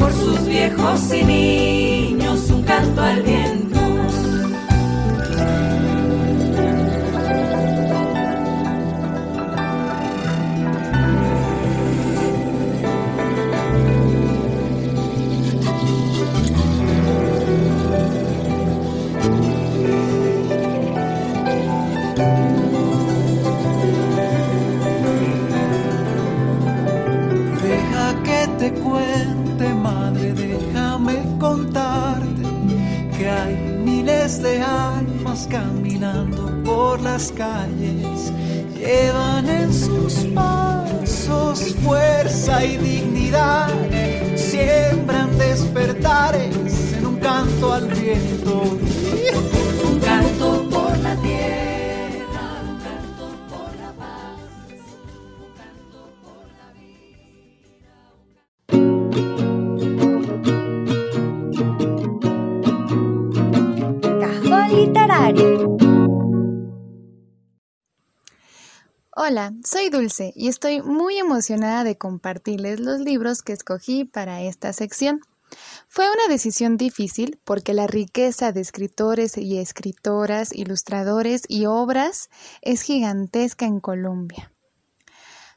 por 0.00 0.12
sus 0.12 0.46
viejos 0.46 1.00
y 1.12 1.22
niños, 1.22 2.50
un 2.50 2.62
canto 2.64 3.00
al 3.00 3.22
caminando 35.44 36.62
por 36.64 37.02
las 37.02 37.30
calles 37.32 38.32
llevan 38.74 39.48
en 39.48 39.72
sus 39.72 40.14
pasos 40.34 41.74
fuerza 41.84 42.64
y 42.64 42.78
dignidad, 42.78 43.68
siembran 44.34 45.36
despertares 45.36 46.94
en 46.96 47.06
un 47.06 47.16
canto 47.16 47.72
al 47.74 47.86
viento, 47.88 48.78
Hola, 69.28 69.52
soy 69.64 69.90
Dulce 69.90 70.32
y 70.36 70.46
estoy 70.46 70.82
muy 70.82 71.18
emocionada 71.18 71.82
de 71.82 71.98
compartirles 71.98 72.78
los 72.78 73.00
libros 73.00 73.42
que 73.42 73.52
escogí 73.52 74.04
para 74.04 74.40
esta 74.42 74.72
sección. 74.72 75.18
Fue 75.88 76.04
una 76.08 76.28
decisión 76.28 76.76
difícil 76.76 77.40
porque 77.42 77.74
la 77.74 77.88
riqueza 77.88 78.52
de 78.52 78.60
escritores 78.60 79.36
y 79.36 79.58
escritoras, 79.58 80.54
ilustradores 80.54 81.42
y 81.48 81.66
obras 81.66 82.28
es 82.62 82.82
gigantesca 82.82 83.66
en 83.66 83.80
Colombia. 83.80 84.52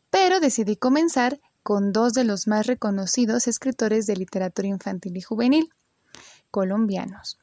Pero 0.10 0.39
decidí 0.39 0.75
comenzar 0.75 1.39
con 1.62 1.91
dos 1.91 2.13
de 2.13 2.23
los 2.23 2.47
más 2.47 2.65
reconocidos 2.65 3.47
escritores 3.47 4.08
de 4.08 4.15
literatura 4.15 4.67
infantil 4.67 5.15
y 5.15 5.21
juvenil 5.21 5.69
colombianos. 6.49 7.38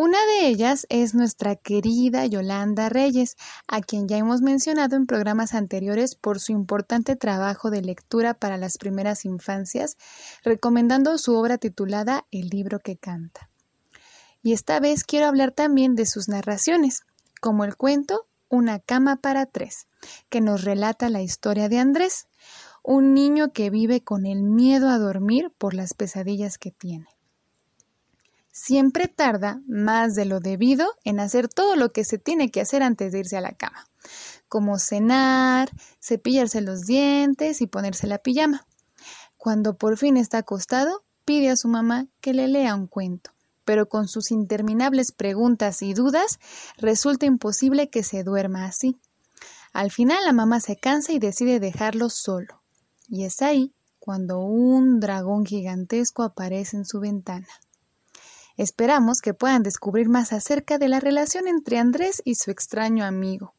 Una 0.00 0.24
de 0.26 0.46
ellas 0.46 0.86
es 0.90 1.16
nuestra 1.16 1.56
querida 1.56 2.24
Yolanda 2.24 2.88
Reyes, 2.88 3.34
a 3.66 3.80
quien 3.80 4.06
ya 4.06 4.16
hemos 4.16 4.42
mencionado 4.42 4.94
en 4.94 5.06
programas 5.06 5.54
anteriores 5.54 6.14
por 6.14 6.38
su 6.38 6.52
importante 6.52 7.16
trabajo 7.16 7.72
de 7.72 7.82
lectura 7.82 8.34
para 8.34 8.58
las 8.58 8.78
primeras 8.78 9.24
infancias, 9.24 9.96
recomendando 10.44 11.18
su 11.18 11.34
obra 11.34 11.58
titulada 11.58 12.26
El 12.30 12.46
libro 12.46 12.78
que 12.78 12.96
canta. 12.96 13.50
Y 14.40 14.52
esta 14.52 14.78
vez 14.78 15.02
quiero 15.02 15.26
hablar 15.26 15.50
también 15.50 15.96
de 15.96 16.06
sus 16.06 16.28
narraciones, 16.28 17.02
como 17.40 17.64
el 17.64 17.74
cuento 17.74 18.28
Una 18.48 18.78
cama 18.78 19.16
para 19.16 19.46
tres, 19.46 19.88
que 20.28 20.40
nos 20.40 20.62
relata 20.62 21.08
la 21.08 21.22
historia 21.22 21.68
de 21.68 21.80
Andrés, 21.80 22.28
un 22.84 23.14
niño 23.14 23.52
que 23.52 23.68
vive 23.68 24.04
con 24.04 24.26
el 24.26 24.44
miedo 24.44 24.90
a 24.90 24.98
dormir 24.98 25.52
por 25.58 25.74
las 25.74 25.92
pesadillas 25.92 26.56
que 26.56 26.70
tiene 26.70 27.17
siempre 28.58 29.06
tarda 29.06 29.62
más 29.68 30.14
de 30.14 30.24
lo 30.24 30.40
debido 30.40 30.88
en 31.04 31.20
hacer 31.20 31.48
todo 31.48 31.76
lo 31.76 31.92
que 31.92 32.04
se 32.04 32.18
tiene 32.18 32.50
que 32.50 32.60
hacer 32.60 32.82
antes 32.82 33.12
de 33.12 33.20
irse 33.20 33.36
a 33.36 33.40
la 33.40 33.52
cama, 33.52 33.86
como 34.48 34.78
cenar, 34.78 35.70
cepillarse 36.02 36.60
los 36.60 36.82
dientes 36.82 37.60
y 37.60 37.66
ponerse 37.68 38.08
la 38.08 38.18
pijama. 38.18 38.66
Cuando 39.36 39.76
por 39.76 39.96
fin 39.96 40.16
está 40.16 40.38
acostado, 40.38 41.04
pide 41.24 41.50
a 41.50 41.56
su 41.56 41.68
mamá 41.68 42.08
que 42.20 42.34
le 42.34 42.48
lea 42.48 42.74
un 42.74 42.88
cuento, 42.88 43.30
pero 43.64 43.88
con 43.88 44.08
sus 44.08 44.32
interminables 44.32 45.12
preguntas 45.12 45.80
y 45.82 45.94
dudas 45.94 46.40
resulta 46.76 47.26
imposible 47.26 47.90
que 47.90 48.02
se 48.02 48.24
duerma 48.24 48.64
así. 48.64 48.98
Al 49.72 49.92
final 49.92 50.24
la 50.24 50.32
mamá 50.32 50.58
se 50.58 50.76
cansa 50.76 51.12
y 51.12 51.20
decide 51.20 51.60
dejarlo 51.60 52.10
solo. 52.10 52.62
Y 53.08 53.24
es 53.24 53.40
ahí 53.40 53.72
cuando 54.00 54.40
un 54.40 54.98
dragón 54.98 55.46
gigantesco 55.46 56.24
aparece 56.24 56.76
en 56.76 56.84
su 56.84 56.98
ventana. 56.98 57.46
Esperamos 58.58 59.20
que 59.20 59.34
puedan 59.34 59.62
descubrir 59.62 60.08
más 60.08 60.32
acerca 60.32 60.78
de 60.78 60.88
la 60.88 60.98
relación 60.98 61.46
entre 61.46 61.78
Andrés 61.78 62.20
y 62.24 62.34
su 62.34 62.50
extraño 62.50 63.04
amigo. 63.04 63.54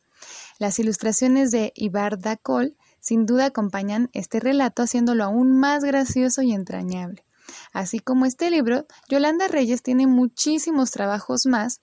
Las 0.59 0.77
ilustraciones 0.77 1.51
de 1.51 1.71
Ibar 1.73 2.19
Dacol 2.19 2.75
sin 2.99 3.25
duda 3.25 3.45
acompañan 3.45 4.09
este 4.11 4.41
relato 4.41 4.83
haciéndolo 4.83 5.23
aún 5.23 5.57
más 5.57 5.85
gracioso 5.85 6.41
y 6.41 6.51
entrañable. 6.51 7.23
Así 7.71 7.99
como 7.99 8.25
este 8.25 8.51
libro, 8.51 8.87
Yolanda 9.07 9.47
Reyes 9.47 9.81
tiene 9.81 10.05
muchísimos 10.05 10.91
trabajos 10.91 11.45
más, 11.45 11.79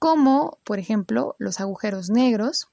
como 0.00 0.58
por 0.64 0.80
ejemplo 0.80 1.36
Los 1.38 1.60
agujeros 1.60 2.10
negros 2.10 2.66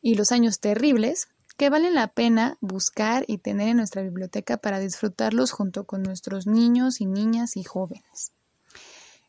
y 0.00 0.16
Los 0.16 0.32
años 0.32 0.58
terribles, 0.58 1.28
que 1.56 1.70
valen 1.70 1.94
la 1.94 2.08
pena 2.08 2.58
buscar 2.60 3.24
y 3.28 3.38
tener 3.38 3.68
en 3.68 3.76
nuestra 3.76 4.02
biblioteca 4.02 4.56
para 4.56 4.80
disfrutarlos 4.80 5.52
junto 5.52 5.84
con 5.84 6.02
nuestros 6.02 6.48
niños 6.48 7.00
y 7.00 7.06
niñas 7.06 7.56
y 7.56 7.62
jóvenes. 7.62 8.32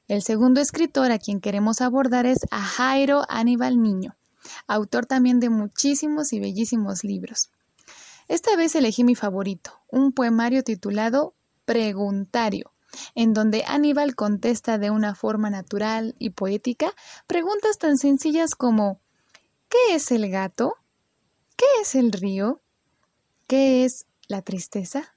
El 0.10 0.22
segundo 0.22 0.60
escritor 0.60 1.12
a 1.12 1.18
quien 1.18 1.40
queremos 1.40 1.80
abordar 1.80 2.26
es 2.26 2.40
a 2.52 2.62
Jairo 2.62 3.24
Aníbal 3.30 3.82
Niño, 3.82 4.18
autor 4.68 5.06
también 5.06 5.40
de 5.40 5.50
muchísimos 5.50 6.34
y 6.34 6.42
bellísimos 6.42 7.06
libros. 7.06 7.52
Esta 8.28 8.56
vez 8.58 8.76
elegí 8.76 9.06
mi 9.06 9.16
favorito, 9.16 9.80
un 9.88 10.12
poemario 10.12 10.62
titulado 10.64 11.36
Preguntario, 11.64 12.74
en 13.16 13.34
donde 13.34 13.64
Aníbal 13.66 14.14
contesta 14.16 14.78
de 14.78 14.92
una 14.92 15.16
forma 15.16 15.50
natural 15.50 16.16
y 16.20 16.32
poética 16.32 16.94
preguntas 17.26 17.78
tan 17.78 17.98
sencillas 17.98 18.56
como 18.56 19.00
¿qué 19.70 19.96
es 19.96 20.12
el 20.12 20.30
gato? 20.30 20.76
¿Qué 21.56 21.66
es 21.82 21.96
el 21.96 22.12
río? 22.12 22.62
¿Qué 23.48 23.86
es 23.86 24.06
la 24.28 24.42
tristeza? 24.42 25.13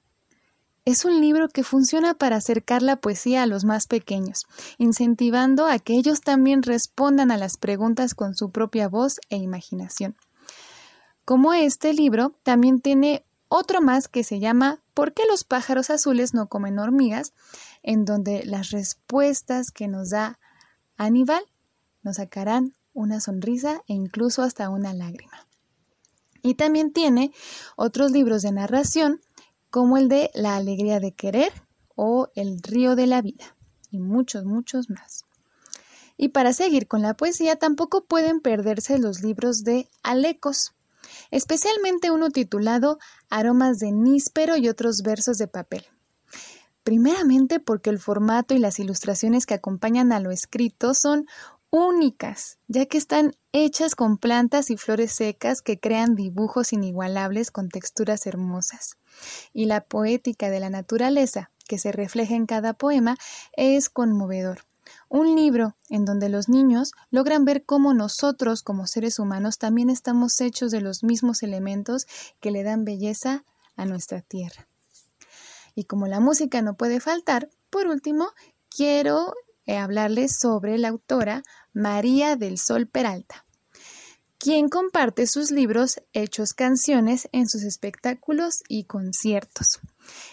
Es 0.87 1.03
un 1.03 1.19
libro 1.19 1.49
que 1.49 1.65
funciona 1.65 2.13
para 2.13 2.37
acercar 2.37 2.81
la 2.81 2.95
poesía 2.95 3.43
a 3.43 3.45
los 3.45 3.65
más 3.65 3.87
pequeños, 3.87 4.45
incentivando 4.77 5.65
a 5.65 5.79
que 5.79 5.95
ellos 5.95 6.21
también 6.21 6.63
respondan 6.63 7.29
a 7.29 7.35
las 7.35 7.57
preguntas 7.57 8.15
con 8.15 8.35
su 8.35 8.51
propia 8.51 8.87
voz 8.87 9.19
e 9.27 9.35
imaginación. 9.35 10.15
Como 11.25 11.51
este 11.51 11.91
libro, 11.91 12.37
también 12.43 12.79
tiene 12.79 13.25
otro 13.49 13.81
más 13.81 14.07
que 14.07 14.23
se 14.23 14.39
llama 14.39 14.79
¿Por 14.93 15.13
qué 15.13 15.23
los 15.29 15.43
pájaros 15.43 15.89
azules 15.89 16.33
no 16.33 16.47
comen 16.47 16.79
hormigas? 16.79 17.33
en 17.83 18.05
donde 18.05 18.45
las 18.45 18.69
respuestas 18.69 19.71
que 19.71 19.89
nos 19.89 20.11
da 20.11 20.39
Aníbal 20.95 21.43
nos 22.01 22.15
sacarán 22.15 22.75
una 22.93 23.19
sonrisa 23.19 23.81
e 23.87 23.93
incluso 23.93 24.41
hasta 24.41 24.69
una 24.69 24.93
lágrima. 24.93 25.47
Y 26.43 26.55
también 26.55 26.93
tiene 26.93 27.33
otros 27.75 28.11
libros 28.11 28.41
de 28.41 28.53
narración 28.53 29.19
como 29.69 29.97
el 29.97 30.09
de 30.09 30.31
La 30.33 30.55
alegría 30.55 30.99
de 30.99 31.11
querer 31.11 31.51
o 31.95 32.29
El 32.35 32.61
río 32.61 32.95
de 32.95 33.07
la 33.07 33.21
vida 33.21 33.55
y 33.91 33.99
muchos, 33.99 34.45
muchos 34.45 34.89
más. 34.89 35.25
Y 36.17 36.29
para 36.29 36.53
seguir 36.53 36.87
con 36.87 37.01
la 37.01 37.15
poesía 37.15 37.57
tampoco 37.57 38.05
pueden 38.05 38.39
perderse 38.39 38.97
los 38.97 39.21
libros 39.21 39.63
de 39.63 39.87
Alecos, 40.01 40.73
especialmente 41.31 42.11
uno 42.11 42.29
titulado 42.29 42.97
Aromas 43.29 43.79
de 43.79 43.91
níspero 43.91 44.57
y 44.57 44.67
otros 44.67 45.03
versos 45.03 45.37
de 45.37 45.47
papel. 45.47 45.85
Primeramente 46.83 47.59
porque 47.59 47.89
el 47.89 47.99
formato 47.99 48.53
y 48.53 48.59
las 48.59 48.79
ilustraciones 48.79 49.45
que 49.45 49.53
acompañan 49.53 50.11
a 50.11 50.19
lo 50.19 50.31
escrito 50.31 50.93
son 50.93 51.27
únicas, 51.69 52.59
ya 52.67 52.85
que 52.85 52.97
están 52.97 53.35
hechas 53.51 53.95
con 53.95 54.17
plantas 54.17 54.69
y 54.69 54.77
flores 54.77 55.11
secas 55.11 55.61
que 55.61 55.79
crean 55.79 56.15
dibujos 56.15 56.73
inigualables 56.73 57.51
con 57.51 57.69
texturas 57.69 58.25
hermosas. 58.25 58.97
Y 59.53 59.65
la 59.65 59.81
poética 59.81 60.49
de 60.49 60.59
la 60.59 60.69
naturaleza, 60.69 61.51
que 61.67 61.77
se 61.77 61.91
refleja 61.91 62.35
en 62.35 62.45
cada 62.45 62.73
poema, 62.73 63.17
es 63.53 63.89
conmovedor. 63.89 64.61
Un 65.09 65.35
libro 65.35 65.75
en 65.89 66.05
donde 66.05 66.29
los 66.29 66.47
niños 66.47 66.93
logran 67.11 67.45
ver 67.45 67.65
cómo 67.65 67.93
nosotros 67.93 68.63
como 68.63 68.87
seres 68.87 69.19
humanos 69.19 69.57
también 69.57 69.89
estamos 69.89 70.39
hechos 70.39 70.71
de 70.71 70.81
los 70.81 71.03
mismos 71.03 71.43
elementos 71.43 72.07
que 72.39 72.51
le 72.51 72.63
dan 72.63 72.85
belleza 72.85 73.43
a 73.75 73.85
nuestra 73.85 74.21
tierra. 74.21 74.67
Y 75.75 75.83
como 75.83 76.07
la 76.07 76.19
música 76.19 76.61
no 76.61 76.75
puede 76.75 76.99
faltar, 76.99 77.49
por 77.69 77.87
último, 77.87 78.29
quiero 78.69 79.33
hablarles 79.75 80.39
sobre 80.39 80.77
la 80.77 80.89
autora 80.89 81.43
María 81.73 82.35
del 82.35 82.57
Sol 82.57 82.87
Peralta, 82.87 83.45
quien 84.37 84.69
comparte 84.69 85.27
sus 85.27 85.51
libros 85.51 86.01
hechos 86.13 86.53
canciones 86.53 87.27
en 87.31 87.49
sus 87.49 87.63
espectáculos 87.63 88.63
y 88.69 88.85
conciertos. 88.85 89.79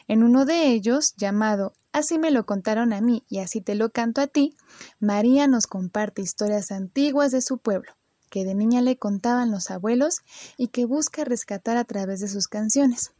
En 0.07 0.23
uno 0.23 0.45
de 0.45 0.69
ellos, 0.69 1.15
llamado 1.17 1.73
Así 1.95 2.19
me 2.19 2.33
lo 2.33 2.45
contaron 2.45 2.93
a 2.93 3.01
mí 3.01 3.25
y 3.29 3.39
así 3.39 3.61
te 3.61 3.77
lo 3.77 3.91
canto 3.91 4.21
a 4.21 4.27
ti, 4.27 4.57
María 4.99 5.47
nos 5.47 5.69
comparte 5.69 6.23
historias 6.23 6.73
antiguas 6.73 7.31
de 7.31 7.41
su 7.41 7.59
pueblo, 7.59 7.93
que 8.31 8.45
de 8.45 8.57
niña 8.57 8.83
le 8.83 8.99
contaban 8.99 9.53
los 9.53 9.71
abuelos 9.71 10.17
y 10.57 10.69
que 10.69 10.87
busca 10.87 11.25
rescatar 11.25 11.77
a 11.77 11.85
través 11.85 12.19
de 12.19 12.27
sus 12.27 12.49
canciones. 12.49 13.13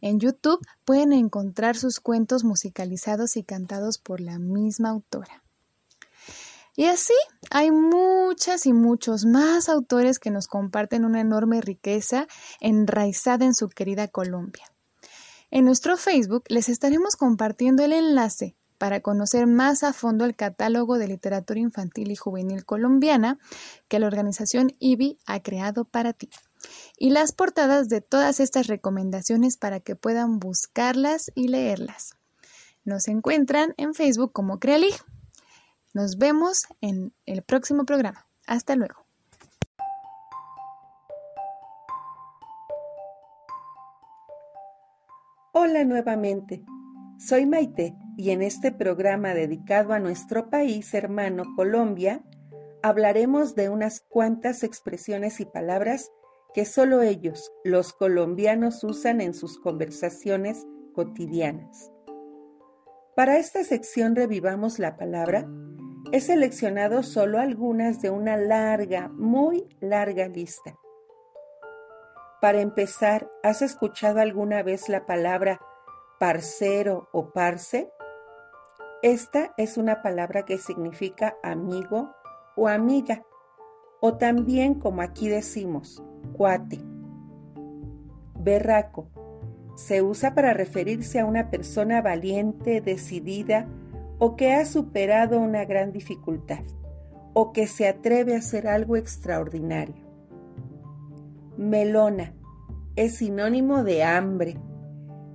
En 0.00 0.18
YouTube 0.18 0.66
pueden 0.84 1.12
encontrar 1.12 1.76
sus 1.76 2.00
cuentos 2.00 2.42
musicalizados 2.42 3.36
y 3.36 3.44
cantados 3.44 3.98
por 3.98 4.20
la 4.20 4.40
misma 4.40 4.90
autora. 4.90 5.44
Y 6.78 6.84
así 6.84 7.14
hay 7.50 7.72
muchas 7.72 8.64
y 8.64 8.72
muchos 8.72 9.24
más 9.24 9.68
autores 9.68 10.20
que 10.20 10.30
nos 10.30 10.46
comparten 10.46 11.04
una 11.04 11.20
enorme 11.20 11.60
riqueza 11.60 12.28
enraizada 12.60 13.44
en 13.44 13.52
su 13.52 13.68
querida 13.68 14.06
Colombia. 14.06 14.64
En 15.50 15.64
nuestro 15.64 15.96
Facebook 15.96 16.44
les 16.46 16.68
estaremos 16.68 17.16
compartiendo 17.16 17.82
el 17.82 17.92
enlace 17.92 18.54
para 18.78 19.00
conocer 19.00 19.48
más 19.48 19.82
a 19.82 19.92
fondo 19.92 20.24
el 20.24 20.36
catálogo 20.36 20.98
de 20.98 21.08
literatura 21.08 21.58
infantil 21.58 22.12
y 22.12 22.14
juvenil 22.14 22.64
colombiana 22.64 23.40
que 23.88 23.98
la 23.98 24.06
organización 24.06 24.76
IBI 24.78 25.18
ha 25.26 25.42
creado 25.42 25.84
para 25.84 26.12
ti 26.12 26.30
y 26.96 27.10
las 27.10 27.32
portadas 27.32 27.88
de 27.88 28.02
todas 28.02 28.38
estas 28.38 28.68
recomendaciones 28.68 29.56
para 29.56 29.80
que 29.80 29.96
puedan 29.96 30.38
buscarlas 30.38 31.32
y 31.34 31.48
leerlas. 31.48 32.14
Nos 32.84 33.08
encuentran 33.08 33.74
en 33.78 33.94
Facebook 33.94 34.30
como 34.32 34.60
Crealig. 34.60 34.94
Nos 35.98 36.16
vemos 36.16 36.62
en 36.80 37.12
el 37.26 37.42
próximo 37.42 37.84
programa. 37.84 38.28
Hasta 38.46 38.76
luego. 38.76 39.04
Hola 45.50 45.82
nuevamente, 45.82 46.64
soy 47.18 47.46
Maite 47.46 47.96
y 48.16 48.30
en 48.30 48.42
este 48.42 48.70
programa 48.70 49.34
dedicado 49.34 49.92
a 49.92 49.98
nuestro 49.98 50.50
país 50.50 50.94
hermano 50.94 51.42
Colombia, 51.56 52.22
hablaremos 52.80 53.56
de 53.56 53.68
unas 53.68 53.98
cuantas 53.98 54.62
expresiones 54.62 55.40
y 55.40 55.46
palabras 55.46 56.12
que 56.54 56.64
solo 56.64 57.02
ellos, 57.02 57.50
los 57.64 57.92
colombianos, 57.92 58.84
usan 58.84 59.20
en 59.20 59.34
sus 59.34 59.58
conversaciones 59.58 60.64
cotidianas. 60.94 61.90
Para 63.16 63.38
esta 63.38 63.64
sección 63.64 64.14
revivamos 64.14 64.78
la 64.78 64.96
palabra. 64.96 65.48
He 66.10 66.20
seleccionado 66.22 67.02
solo 67.02 67.38
algunas 67.38 68.00
de 68.00 68.08
una 68.08 68.38
larga, 68.38 69.08
muy 69.08 69.68
larga 69.80 70.26
lista. 70.26 70.74
Para 72.40 72.62
empezar, 72.62 73.30
¿has 73.42 73.60
escuchado 73.60 74.20
alguna 74.20 74.62
vez 74.62 74.88
la 74.88 75.04
palabra 75.04 75.60
parcero 76.18 77.10
o 77.12 77.30
parce? 77.32 77.92
Esta 79.02 79.52
es 79.58 79.76
una 79.76 80.00
palabra 80.00 80.46
que 80.46 80.56
significa 80.56 81.36
amigo 81.42 82.10
o 82.56 82.68
amiga, 82.68 83.26
o 84.00 84.16
también 84.16 84.80
como 84.80 85.02
aquí 85.02 85.28
decimos, 85.28 86.02
cuate. 86.32 86.78
Berraco. 88.34 89.10
Se 89.76 90.00
usa 90.00 90.34
para 90.34 90.54
referirse 90.54 91.20
a 91.20 91.26
una 91.26 91.50
persona 91.50 92.00
valiente, 92.00 92.80
decidida 92.80 93.68
o 94.18 94.36
que 94.36 94.52
ha 94.52 94.64
superado 94.64 95.38
una 95.38 95.64
gran 95.64 95.92
dificultad 95.92 96.64
o 97.34 97.52
que 97.52 97.66
se 97.66 97.86
atreve 97.86 98.34
a 98.34 98.38
hacer 98.38 98.66
algo 98.66 98.96
extraordinario. 98.96 100.06
Melona 101.56 102.34
es 102.96 103.18
sinónimo 103.18 103.84
de 103.84 104.02
hambre. 104.02 104.58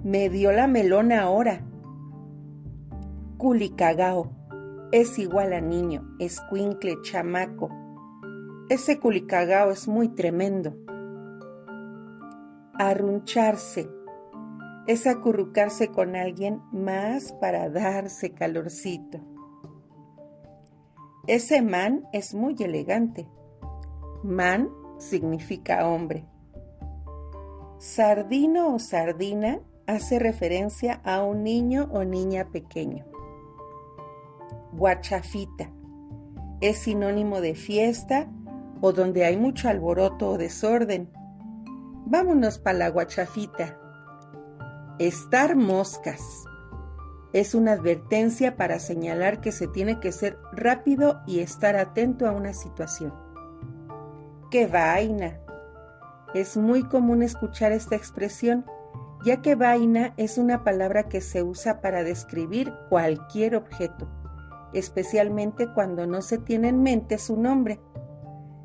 Me 0.03 0.29
dio 0.29 0.51
la 0.51 0.67
melona 0.67 1.21
ahora. 1.21 1.61
Culicagao 3.37 4.31
es 4.91 5.17
igual 5.17 5.53
a 5.53 5.61
niño, 5.61 6.15
escuincle, 6.19 6.97
chamaco. 7.03 7.69
Ese 8.69 8.99
culicagao 8.99 9.71
es 9.71 9.87
muy 9.87 10.09
tremendo. 10.09 10.75
Arruncharse 12.73 13.89
es 14.87 15.07
acurrucarse 15.07 15.89
con 15.89 16.15
alguien 16.15 16.61
más 16.71 17.31
para 17.33 17.69
darse 17.69 18.33
calorcito. 18.33 19.19
Ese 21.27 21.61
man 21.61 22.05
es 22.11 22.33
muy 22.33 22.55
elegante. 22.59 23.27
Man 24.23 24.69
significa 24.97 25.87
hombre. 25.87 26.25
Sardino 27.77 28.75
o 28.75 28.79
sardina 28.79 29.59
hace 29.87 30.19
referencia 30.19 31.01
a 31.03 31.23
un 31.23 31.43
niño 31.43 31.89
o 31.91 32.03
niña 32.03 32.49
pequeño. 32.51 33.05
Guachafita 34.73 35.69
es 36.61 36.79
sinónimo 36.79 37.41
de 37.41 37.55
fiesta 37.55 38.27
o 38.81 38.91
donde 38.91 39.25
hay 39.25 39.37
mucho 39.37 39.69
alboroto 39.69 40.31
o 40.31 40.37
desorden. 40.37 41.09
Vámonos 42.05 42.57
para 42.57 42.77
la 42.79 42.89
guachafita. 42.89 43.82
Estar 44.99 45.56
moscas. 45.56 46.45
Es 47.34 47.56
una 47.56 47.71
advertencia 47.71 48.56
para 48.56 48.77
señalar 48.77 49.41
que 49.41 49.51
se 49.51 49.67
tiene 49.67 49.99
que 49.99 50.12
ser 50.12 50.38
rápido 50.51 51.21
y 51.25 51.39
estar 51.39 51.75
atento 51.77 52.27
a 52.27 52.32
una 52.32 52.53
situación. 52.53 53.12
¡Qué 54.51 54.67
vaina! 54.67 55.39
Es 56.36 56.58
muy 56.58 56.84
común 56.84 57.23
escuchar 57.23 57.71
esta 57.71 57.95
expresión, 57.95 58.67
ya 59.25 59.41
que 59.41 59.56
vaina 59.56 60.13
es 60.17 60.38
una 60.38 60.63
palabra 60.63 61.10
que 61.10 61.21
se 61.21 61.41
usa 61.41 61.82
para 61.82 62.03
describir 62.03 62.71
cualquier 62.89 63.56
objeto, 63.56 64.08
especialmente 64.73 65.73
cuando 65.73 66.06
no 66.06 66.21
se 66.21 66.38
tiene 66.38 66.67
en 66.67 66.84
mente 66.84 67.17
su 67.17 67.36
nombre. 67.36 67.82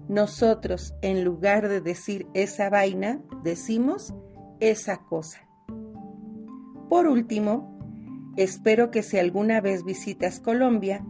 Nosotros, 0.08 0.94
en 1.00 1.24
lugar 1.24 1.70
de 1.70 1.80
decir 1.80 2.28
esa 2.34 2.68
vaina, 2.68 3.22
decimos 3.42 4.14
esa 4.60 4.98
cosa. 4.98 5.47
Por 6.88 7.06
último, 7.06 7.78
espero 8.36 8.90
que 8.90 9.02
si 9.02 9.18
alguna 9.18 9.60
vez 9.60 9.84
visitas 9.84 10.40
Colombia, 10.40 11.04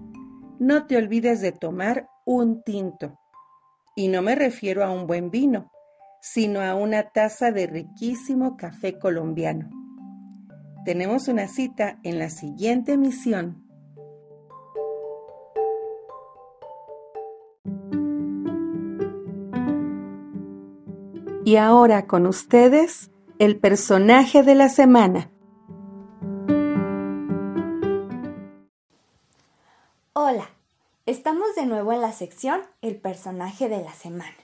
no 0.58 0.86
te 0.86 0.96
olvides 0.96 1.40
de 1.40 1.52
tomar 1.52 2.08
un 2.24 2.62
tinto. 2.62 3.18
Y 3.94 4.08
no 4.08 4.22
me 4.22 4.34
refiero 4.34 4.84
a 4.84 4.90
un 4.90 5.06
buen 5.06 5.30
vino, 5.30 5.70
sino 6.20 6.60
a 6.60 6.74
una 6.74 7.10
taza 7.10 7.52
de 7.52 7.66
riquísimo 7.66 8.56
café 8.56 8.98
colombiano. 8.98 9.70
Tenemos 10.84 11.28
una 11.28 11.46
cita 11.46 11.98
en 12.02 12.18
la 12.18 12.30
siguiente 12.30 12.92
emisión. 12.92 13.64
Y 21.44 21.56
ahora 21.56 22.06
con 22.06 22.26
ustedes, 22.26 23.10
el 23.38 23.58
personaje 23.58 24.42
de 24.42 24.54
la 24.54 24.68
semana. 24.68 25.30
Estamos 31.10 31.54
de 31.54 31.64
nuevo 31.64 31.94
en 31.94 32.02
la 32.02 32.12
sección 32.12 32.60
El 32.82 32.96
personaje 32.96 33.70
de 33.70 33.82
la 33.82 33.94
semana. 33.94 34.36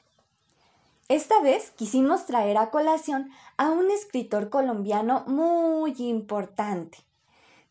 Esta 1.11 1.38
vez 1.42 1.70
quisimos 1.72 2.24
traer 2.24 2.57
a 2.57 2.70
colación 2.70 3.31
a 3.59 3.70
un 3.70 3.90
escritor 3.90 4.48
colombiano 4.48 5.24
muy 5.27 5.94
importante. 5.98 6.96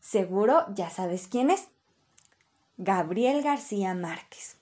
Seguro 0.00 0.64
ya 0.76 0.90
sabes 0.90 1.26
quién 1.26 1.50
es. 1.50 1.66
Gabriel 2.76 3.42
García 3.42 3.94
Márquez. 3.94 4.58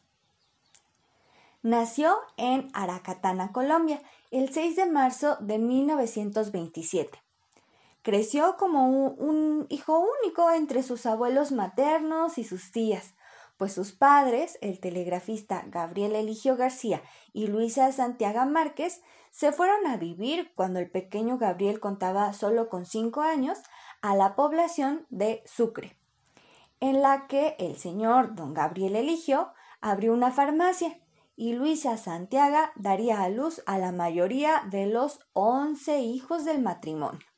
Nació 1.62 2.16
en 2.38 2.70
Aracatana, 2.72 3.52
Colombia, 3.52 4.00
el 4.30 4.50
6 4.50 4.76
de 4.76 4.86
marzo 4.86 5.36
de 5.40 5.58
1927. 5.58 7.18
Creció 8.00 8.56
como 8.56 8.88
un, 8.88 9.66
hijo 9.68 10.02
único 10.22 10.50
entre 10.50 10.82
sus 10.82 11.04
abuelos 11.04 11.52
maternos 11.52 12.38
y 12.38 12.44
sus 12.44 12.72
tías, 12.72 13.12
pues 13.62 13.74
sus 13.74 13.92
padres, 13.92 14.58
el 14.60 14.80
telegrafista 14.80 15.62
Gabriel 15.68 16.16
Eligio 16.16 16.56
García 16.56 17.00
y 17.32 17.46
Luisa 17.46 17.92
Santiago 17.92 18.44
Márquez, 18.44 19.02
se 19.30 19.52
fueron 19.52 19.86
a 19.86 19.96
vivir 19.96 20.50
cuando 20.56 20.80
el 20.80 20.90
pequeño 20.90 21.38
Gabriel 21.38 21.78
contaba 21.78 22.32
solo 22.32 22.68
con 22.68 22.86
cinco 22.86 23.20
años 23.20 23.60
a 24.00 24.16
la 24.16 24.34
población 24.34 25.06
de 25.10 25.44
Sucre, 25.46 25.96
en 26.80 27.02
la 27.02 27.28
que 27.28 27.54
el 27.60 27.76
señor 27.76 28.34
don 28.34 28.52
Gabriel 28.52 28.96
Eligio 28.96 29.52
abrió 29.80 30.12
una 30.12 30.32
farmacia 30.32 30.98
y 31.36 31.52
Luisa 31.52 31.96
Santiago 31.98 32.68
daría 32.74 33.22
a 33.22 33.28
luz 33.28 33.62
a 33.66 33.78
la 33.78 33.92
mayoría 33.92 34.64
de 34.72 34.86
los 34.86 35.20
once 35.34 36.00
hijos 36.00 36.44
del 36.44 36.60
matrimonio. 36.60 37.31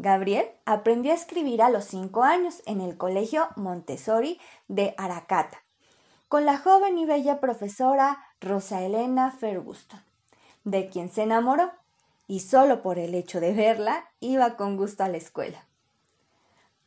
Gabriel 0.00 0.46
aprendió 0.64 1.12
a 1.12 1.14
escribir 1.14 1.60
a 1.60 1.68
los 1.68 1.84
cinco 1.84 2.22
años 2.22 2.62
en 2.64 2.80
el 2.80 2.96
Colegio 2.96 3.48
Montessori 3.56 4.40
de 4.66 4.94
Aracata, 4.96 5.62
con 6.26 6.46
la 6.46 6.56
joven 6.56 6.96
y 6.96 7.04
bella 7.04 7.38
profesora 7.38 8.24
Rosa 8.40 8.80
Elena 8.82 9.30
Ferguson, 9.30 10.00
de 10.64 10.88
quien 10.88 11.10
se 11.10 11.24
enamoró 11.24 11.70
y 12.26 12.40
solo 12.40 12.80
por 12.80 12.98
el 12.98 13.14
hecho 13.14 13.40
de 13.40 13.52
verla 13.52 14.08
iba 14.20 14.56
con 14.56 14.78
gusto 14.78 15.04
a 15.04 15.08
la 15.08 15.18
escuela. 15.18 15.66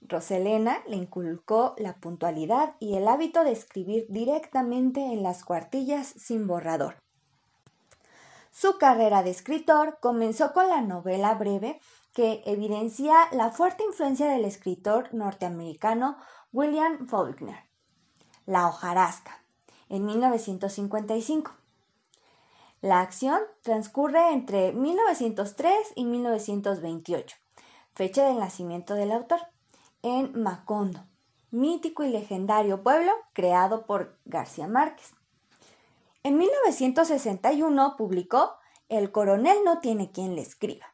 Roselena 0.02 0.80
le 0.88 0.96
inculcó 0.96 1.76
la 1.78 1.94
puntualidad 1.94 2.74
y 2.80 2.96
el 2.96 3.08
hábito 3.08 3.44
de 3.44 3.52
escribir 3.52 4.08
directamente 4.10 5.02
en 5.02 5.22
las 5.22 5.46
cuartillas 5.46 6.08
sin 6.08 6.48
borrador. 6.48 6.96
Su 8.52 8.80
carrera 8.80 9.22
de 9.22 9.30
escritor 9.30 10.00
comenzó 10.00 10.52
con 10.52 10.68
la 10.68 10.82
novela 10.82 11.36
breve 11.36 11.80
que 12.14 12.44
evidencia 12.46 13.28
la 13.32 13.50
fuerte 13.50 13.84
influencia 13.84 14.28
del 14.30 14.46
escritor 14.46 15.14
norteamericano 15.14 16.18
William 16.52 17.08
Faulkner, 17.08 17.66
La 18.46 18.68
hojarasca, 18.68 19.44
en 19.90 20.06
1955. 20.06 21.52
La 22.82 23.02
acción 23.02 23.42
transcurre 23.62 24.32
entre 24.32 24.74
1903 24.74 25.94
y 25.96 26.06
1928, 26.06 27.38
fecha 27.94 28.28
del 28.28 28.40
nacimiento 28.40 28.94
del 28.94 29.12
autor, 29.12 29.40
en 30.04 30.40
Macondo, 30.40 31.06
mítico 31.50 32.04
y 32.04 32.10
legendario 32.10 32.84
pueblo 32.84 33.12
creado 33.34 33.86
por 33.86 34.18
García 34.26 34.68
Márquez. 34.68 35.14
En 36.24 36.38
1961 36.38 37.96
publicó 37.98 38.56
El 38.90 39.12
coronel 39.12 39.58
no 39.64 39.80
tiene 39.80 40.12
quien 40.12 40.36
le 40.36 40.42
escriba, 40.42 40.93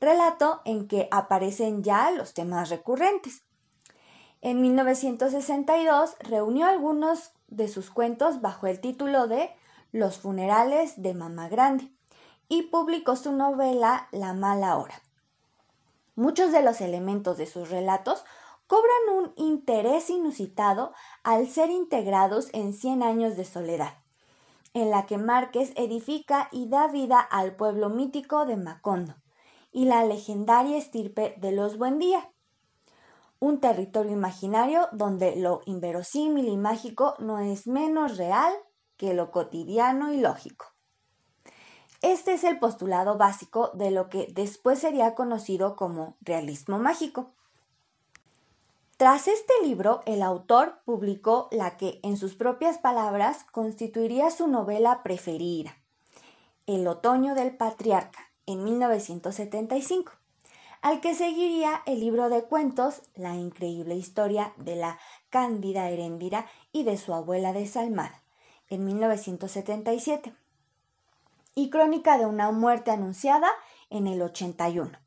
relato 0.00 0.60
en 0.64 0.88
que 0.88 1.08
aparecen 1.10 1.82
ya 1.82 2.10
los 2.10 2.34
temas 2.34 2.70
recurrentes. 2.70 3.42
En 4.40 4.60
1962 4.60 6.16
reunió 6.20 6.66
algunos 6.66 7.32
de 7.48 7.68
sus 7.68 7.90
cuentos 7.90 8.40
bajo 8.40 8.66
el 8.66 8.80
título 8.80 9.26
de 9.26 9.50
Los 9.90 10.18
funerales 10.18 11.02
de 11.02 11.14
Mamá 11.14 11.48
Grande 11.48 11.90
y 12.48 12.62
publicó 12.64 13.16
su 13.16 13.32
novela 13.32 14.08
La 14.12 14.32
mala 14.34 14.76
hora. 14.76 15.02
Muchos 16.14 16.52
de 16.52 16.62
los 16.62 16.80
elementos 16.80 17.36
de 17.36 17.46
sus 17.46 17.70
relatos 17.70 18.24
cobran 18.66 19.16
un 19.16 19.32
interés 19.36 20.10
inusitado 20.10 20.92
al 21.24 21.48
ser 21.48 21.70
integrados 21.70 22.48
en 22.52 22.74
Cien 22.74 23.02
años 23.02 23.36
de 23.36 23.44
soledad, 23.44 23.94
en 24.74 24.90
la 24.90 25.06
que 25.06 25.16
Márquez 25.16 25.72
edifica 25.76 26.48
y 26.52 26.68
da 26.68 26.86
vida 26.86 27.18
al 27.20 27.56
pueblo 27.56 27.88
mítico 27.88 28.46
de 28.46 28.56
Macondo, 28.56 29.14
y 29.72 29.84
la 29.84 30.04
legendaria 30.04 30.76
estirpe 30.76 31.34
de 31.38 31.52
los 31.52 31.78
Buendía. 31.78 32.30
Un 33.40 33.60
territorio 33.60 34.12
imaginario 34.12 34.88
donde 34.92 35.36
lo 35.36 35.60
inverosímil 35.64 36.48
y 36.48 36.56
mágico 36.56 37.14
no 37.18 37.38
es 37.38 37.66
menos 37.66 38.16
real 38.16 38.52
que 38.96 39.14
lo 39.14 39.30
cotidiano 39.30 40.12
y 40.12 40.18
lógico. 40.18 40.66
Este 42.02 42.34
es 42.34 42.44
el 42.44 42.58
postulado 42.58 43.16
básico 43.16 43.70
de 43.74 43.90
lo 43.90 44.08
que 44.08 44.28
después 44.32 44.78
sería 44.78 45.14
conocido 45.14 45.74
como 45.76 46.16
realismo 46.20 46.78
mágico. 46.78 47.32
Tras 48.96 49.28
este 49.28 49.52
libro, 49.62 50.02
el 50.06 50.22
autor 50.22 50.80
publicó 50.84 51.48
la 51.52 51.76
que, 51.76 52.00
en 52.02 52.16
sus 52.16 52.34
propias 52.34 52.78
palabras, 52.78 53.44
constituiría 53.52 54.30
su 54.30 54.48
novela 54.48 55.02
preferida, 55.04 55.76
El 56.66 56.86
otoño 56.86 57.34
del 57.34 57.56
patriarca, 57.56 58.27
en 58.48 58.64
1975, 58.64 60.12
al 60.80 61.02
que 61.02 61.14
seguiría 61.14 61.82
el 61.84 62.00
libro 62.00 62.30
de 62.30 62.44
cuentos 62.44 63.02
La 63.14 63.34
increíble 63.34 63.94
historia 63.94 64.54
de 64.56 64.74
la 64.74 64.98
Cándida 65.28 65.90
Heréndira 65.90 66.46
y 66.72 66.84
de 66.84 66.96
su 66.96 67.12
abuela 67.12 67.52
desalmada, 67.52 68.22
en 68.70 68.86
1977, 68.86 70.34
y 71.54 71.68
Crónica 71.68 72.16
de 72.16 72.24
una 72.24 72.50
muerte 72.50 72.90
anunciada 72.90 73.50
en 73.90 74.06
el 74.06 74.22
81, 74.22 74.98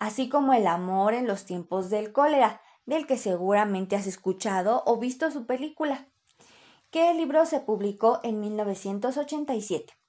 así 0.00 0.28
como 0.28 0.52
El 0.52 0.66
amor 0.66 1.14
en 1.14 1.28
los 1.28 1.44
tiempos 1.44 1.90
del 1.90 2.12
cólera, 2.12 2.60
del 2.86 3.06
que 3.06 3.18
seguramente 3.18 3.94
has 3.94 4.08
escuchado 4.08 4.82
o 4.84 4.96
visto 4.96 5.30
su 5.30 5.46
película, 5.46 6.08
que 6.90 7.08
el 7.12 7.18
libro 7.18 7.46
se 7.46 7.60
publicó 7.60 8.18
en 8.24 8.40
1987. 8.40 10.01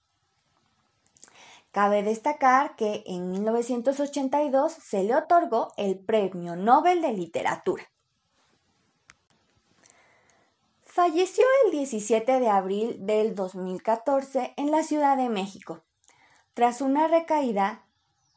Cabe 1.74 2.04
destacar 2.04 2.78
que 2.78 3.04
en 3.06 3.30
1982 3.30 4.72
se 4.72 5.04
le 5.04 5.14
otorgó 5.14 5.74
el 5.76 6.00
Premio 6.00 6.56
Nobel 6.56 7.02
de 7.02 7.12
Literatura. 7.12 7.84
falleció 10.94 11.44
el 11.66 11.72
17 11.72 12.40
de 12.40 12.50
abril 12.50 12.98
del 13.08 13.34
2014 13.34 14.54
en 14.58 14.70
la 14.70 14.84
Ciudad 14.84 15.18
de 15.18 15.28
México, 15.28 15.82
tras 16.54 16.82
una 16.82 17.08
recaída 17.08 17.82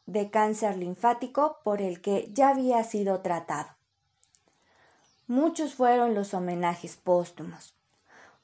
de 0.07 0.31
cáncer 0.31 0.75
linfático 0.75 1.59
por 1.63 1.83
el 1.83 2.01
que 2.01 2.31
ya 2.33 2.49
había 2.49 2.83
sido 2.83 3.21
tratado. 3.21 3.69
Muchos 5.27 5.75
fueron 5.75 6.15
los 6.15 6.33
homenajes 6.33 6.97
póstumos. 6.97 7.75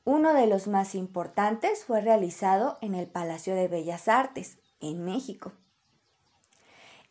Uno 0.04 0.36
de 0.36 0.46
los 0.46 0.68
más 0.68 0.94
importantes 0.94 1.84
fue 1.84 2.00
realizado 2.00 2.78
en 2.82 2.94
el 2.94 3.08
Palacio 3.08 3.56
de 3.56 3.68
Bellas 3.68 4.08
Artes, 4.08 4.60
en 4.84 5.04
México. 5.04 5.54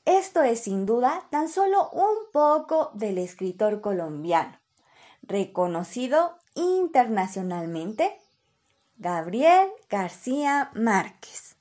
Esto 0.04 0.42
es 0.42 0.60
sin 0.60 0.86
duda 0.86 1.26
tan 1.30 1.48
solo 1.48 1.88
un 1.90 2.14
poco 2.32 2.90
del 2.94 3.18
escritor 3.18 3.80
colombiano, 3.80 4.58
reconocido 5.22 6.36
internacionalmente, 6.54 8.18
Gabriel 8.96 9.68
García 9.88 10.70
Márquez. 10.74 11.56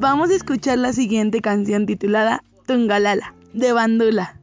Vamos 0.00 0.30
a 0.30 0.34
escuchar 0.34 0.78
la 0.78 0.92
siguiente 0.92 1.40
canción 1.40 1.86
titulada 1.86 2.44
Tungalala, 2.66 3.34
de 3.54 3.72
Bandula. 3.72 4.40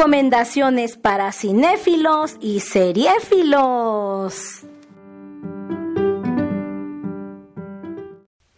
Recomendaciones 0.00 0.96
para 0.96 1.30
cinéfilos 1.30 2.38
y 2.40 2.60
seriéfilos. 2.60 4.62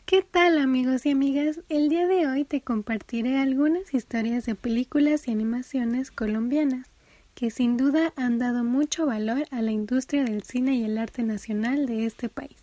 ¿Qué 0.06 0.22
tal 0.22 0.58
amigos 0.58 1.04
y 1.04 1.10
amigas? 1.10 1.58
El 1.68 1.88
día 1.88 2.06
de 2.06 2.28
hoy 2.28 2.44
te 2.44 2.60
compartiré 2.60 3.40
algunas 3.40 3.92
historias 3.92 4.46
de 4.46 4.54
películas 4.54 5.26
y 5.26 5.32
animaciones 5.32 6.12
colombianas 6.12 6.86
que 7.34 7.50
sin 7.50 7.76
duda 7.76 8.12
han 8.14 8.38
dado 8.38 8.62
mucho 8.62 9.06
valor 9.06 9.42
a 9.50 9.62
la 9.62 9.72
industria 9.72 10.22
del 10.22 10.44
cine 10.44 10.76
y 10.76 10.84
el 10.84 10.96
arte 10.96 11.24
nacional 11.24 11.86
de 11.86 12.06
este 12.06 12.28
país. 12.28 12.56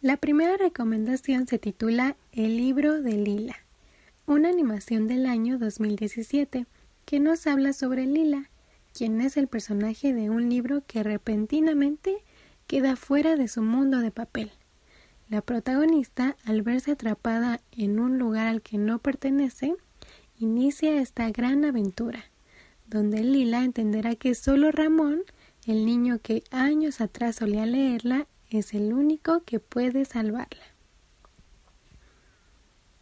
La 0.00 0.18
primera 0.18 0.56
recomendación 0.56 1.48
se 1.48 1.58
titula 1.58 2.14
El 2.30 2.58
libro 2.58 3.02
de 3.02 3.14
Lila, 3.14 3.56
una 4.24 4.50
animación 4.50 5.08
del 5.08 5.26
año 5.26 5.58
2017 5.58 6.64
que 7.06 7.20
nos 7.20 7.46
habla 7.46 7.72
sobre 7.72 8.04
Lila, 8.04 8.50
quien 8.92 9.20
es 9.20 9.36
el 9.36 9.46
personaje 9.46 10.12
de 10.12 10.28
un 10.28 10.50
libro 10.50 10.82
que 10.86 11.04
repentinamente 11.04 12.18
queda 12.66 12.96
fuera 12.96 13.36
de 13.36 13.46
su 13.46 13.62
mundo 13.62 14.00
de 14.00 14.10
papel. 14.10 14.50
La 15.28 15.40
protagonista, 15.40 16.36
al 16.44 16.62
verse 16.62 16.92
atrapada 16.92 17.60
en 17.70 18.00
un 18.00 18.18
lugar 18.18 18.48
al 18.48 18.60
que 18.60 18.76
no 18.76 18.98
pertenece, 18.98 19.76
inicia 20.38 21.00
esta 21.00 21.30
gran 21.30 21.64
aventura, 21.64 22.24
donde 22.86 23.22
Lila 23.22 23.62
entenderá 23.62 24.16
que 24.16 24.34
solo 24.34 24.72
Ramón, 24.72 25.22
el 25.64 25.86
niño 25.86 26.18
que 26.20 26.42
años 26.50 27.00
atrás 27.00 27.36
solía 27.36 27.66
leerla, 27.66 28.26
es 28.50 28.74
el 28.74 28.92
único 28.92 29.42
que 29.44 29.60
puede 29.60 30.04
salvarla. 30.04 30.64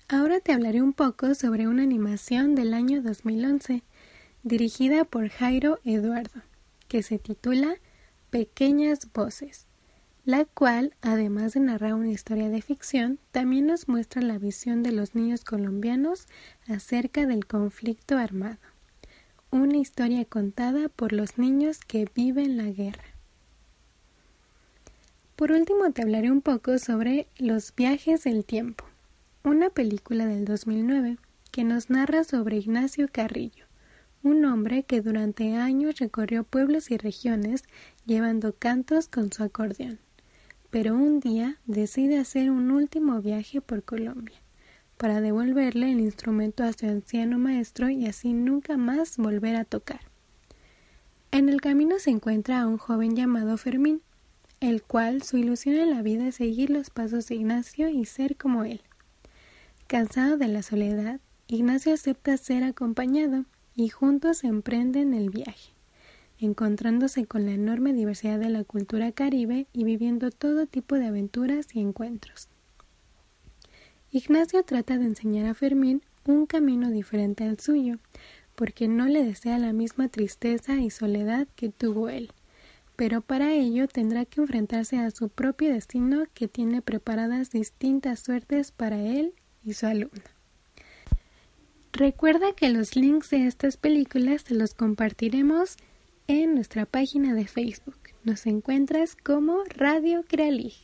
Ahora 0.09 0.40
te 0.40 0.52
hablaré 0.52 0.82
un 0.82 0.92
poco 0.92 1.34
sobre 1.34 1.66
una 1.66 1.82
animación 1.82 2.55
del 2.55 2.74
año 2.74 3.00
2011 3.00 3.82
dirigida 4.45 5.05
por 5.07 5.30
Jairo 5.30 5.80
Eduardo, 5.84 6.42
que 6.86 7.03
se 7.03 7.18
titula 7.18 7.76
Pequeñas 8.30 9.09
Voces, 9.12 9.66
la 10.26 10.45
cual, 10.45 10.95
además 11.01 11.55
de 11.55 11.61
narrar 11.61 11.95
una 11.95 12.11
historia 12.11 12.51
de 12.51 12.62
ficción, 12.62 13.18
también 13.32 13.66
nos 13.66 13.88
muestra 13.88 14.20
la 14.22 14.38
visión 14.38 14.82
de 14.82 14.92
los 14.92 15.14
niños 15.14 15.45
colombianos 15.45 16.26
acerca 16.68 17.26
del 17.26 17.47
conflicto 17.47 18.18
armado, 18.18 18.59
una 19.51 19.78
historia 19.78 20.24
contada 20.26 20.88
por 20.90 21.12
los 21.12 21.38
niños 21.38 21.78
que 21.78 22.09
viven 22.14 22.57
la 22.59 22.64
guerra. 22.64 23.05
Por 25.36 25.53
último 25.53 25.90
te 25.92 26.03
hablaré 26.03 26.30
un 26.30 26.42
poco 26.42 26.78
sobre 26.78 27.26
Los 27.38 27.74
viajes 27.74 28.24
del 28.24 28.45
tiempo, 28.45 28.84
una 29.42 29.70
película 29.70 30.26
del 30.26 30.45
2009 30.45 31.16
que 31.51 31.64
nos 31.64 31.88
narra 31.88 32.24
sobre 32.24 32.57
Ignacio 32.59 33.09
Carrillo, 33.11 33.63
un 34.25 34.47
hombre 34.47 34.85
que 34.85 35.03
durante 35.03 35.55
años 35.55 35.99
recorrió 35.99 36.45
pueblos 36.45 36.91
y 36.91 36.97
regiones 36.97 37.62
llevando 38.07 38.55
cantos 38.55 39.07
con 39.07 39.31
su 39.31 39.43
acordeón. 39.45 39.99
Pero 40.70 40.95
un 40.95 41.20
día 41.20 41.59
decide 41.66 42.18
hacer 42.18 42.51
un 42.51 42.70
último 42.70 43.20
viaje 43.20 43.61
por 43.61 43.85
Colombia 43.85 44.41
para 44.97 45.20
devolverle 45.20 45.93
el 45.93 46.01
instrumento 46.01 46.64
a 46.64 46.72
su 46.72 46.87
anciano 46.87 47.39
maestro 47.39 47.91
y 47.91 48.07
así 48.07 48.33
nunca 48.33 48.79
más 48.79 49.18
volver 49.18 49.57
a 49.57 49.66
tocar. 49.66 50.01
En 51.31 51.51
el 51.51 51.61
camino 51.61 51.99
se 51.99 52.11
encuentra 52.11 52.62
a 52.62 52.66
un 52.66 52.79
joven 52.79 53.14
llamado 53.14 53.59
Fermín, 53.59 54.01
el 54.61 54.83
cual 54.83 55.22
su 55.22 55.37
ilusión 55.37 55.75
en 55.77 55.91
la 55.91 56.01
vida 56.01 56.29
es 56.29 56.37
seguir 56.37 56.70
los 56.70 56.89
pasos 56.89 57.29
de 57.29 57.35
Ignacio 57.35 57.91
y 57.91 58.07
ser 58.07 58.37
como 58.37 58.64
él. 58.64 58.81
Cansado 59.87 60.39
de 60.39 60.49
la 60.49 60.62
soledad, 60.62 61.20
Ignacio 61.47 61.93
acepta 61.93 62.39
ser 62.39 62.64
acompañado 62.64 63.45
y 63.75 63.89
juntos 63.89 64.45
emprenden 64.45 65.14
el 65.14 65.31
viaje, 65.31 65.72
encontrándose 66.39 67.27
con 67.27 67.47
la 67.47 67.53
enorme 67.53 67.93
diversidad 67.93 68.39
de 68.39 68.51
la 68.51 68.64
cultura 68.64 69.12
caribe 69.12 69.66
y 69.72 69.85
viviendo 69.85 70.31
todo 70.31 70.66
tipo 70.66 70.97
de 70.97 71.07
aventuras 71.07 71.75
y 71.75 71.81
encuentros. 71.81 72.49
Ignacio 74.11 74.62
trata 74.62 74.99
de 74.99 75.07
enseñar 75.07 75.47
a 75.47 75.55
Fermín 75.55 76.03
un 76.25 76.47
camino 76.47 76.91
diferente 76.91 77.45
al 77.45 77.59
suyo, 77.59 77.99
porque 78.55 78.89
no 78.89 79.07
le 79.07 79.25
desea 79.25 79.59
la 79.59 79.72
misma 79.72 80.09
tristeza 80.09 80.77
y 80.77 80.91
soledad 80.91 81.49
que 81.57 81.70
tuvo 81.70 82.09
él 82.09 82.31
pero 82.97 83.22
para 83.22 83.53
ello 83.53 83.89
tendrá 83.89 84.25
que 84.25 84.41
enfrentarse 84.41 84.99
a 84.99 85.11
su 85.11 85.29
propio 85.29 85.72
destino 85.72 86.25
que 86.33 86.49
tiene 86.49 86.81
preparadas 86.83 87.51
distintas 87.51 88.20
suertes 88.20 88.70
para 88.70 89.01
él 89.01 89.35
y 89.64 89.75
su 89.75 89.87
alumno. 89.87 90.34
Recuerda 91.97 92.53
que 92.55 92.70
los 92.70 92.97
links 92.97 93.30
de 93.30 93.47
estas 93.47 93.76
películas 93.76 94.42
te 94.42 94.55
los 94.55 94.74
compartiremos 94.74 95.76
en 96.26 96.57
nuestra 96.57 96.86
página 96.86 97.34
de 97.34 97.47
Facebook. 97.47 97.97
Nos 98.24 98.47
encuentras 98.47 99.14
como 99.14 99.62
Radio 99.68 100.24
Crealig. 100.26 100.74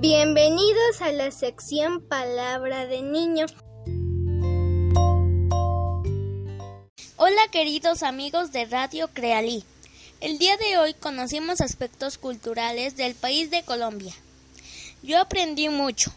Bienvenidos 0.00 1.00
a 1.00 1.12
la 1.12 1.30
sección 1.30 2.02
Palabra 2.08 2.86
de 2.86 3.02
Niño. 3.02 3.46
Hola 7.14 7.42
queridos 7.52 8.02
amigos 8.02 8.50
de 8.50 8.64
Radio 8.64 9.06
Crealí. 9.12 9.62
El 10.20 10.38
día 10.38 10.56
de 10.56 10.78
hoy 10.78 10.94
conocimos 10.94 11.60
aspectos 11.60 12.18
culturales 12.18 12.96
del 12.96 13.14
país 13.14 13.52
de 13.52 13.62
Colombia. 13.62 14.12
Yo 15.02 15.20
aprendí 15.20 15.68
mucho. 15.68 16.12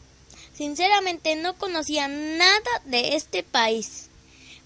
Sinceramente 0.56 1.36
no 1.36 1.58
conocía 1.58 2.08
nada 2.08 2.82
de 2.86 3.16
este 3.16 3.44
país. 3.44 4.10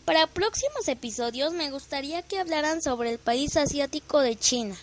Para 0.06 0.28
próximos 0.28 0.88
episodios 0.88 1.54
me 1.54 1.72
gustaría 1.72 2.22
que 2.22 2.40
hablaran 2.40 2.82
sobre 2.82 3.12
el 3.12 3.20
país 3.20 3.56
asiático 3.58 4.20
de 4.20 4.36
China. 4.36 4.76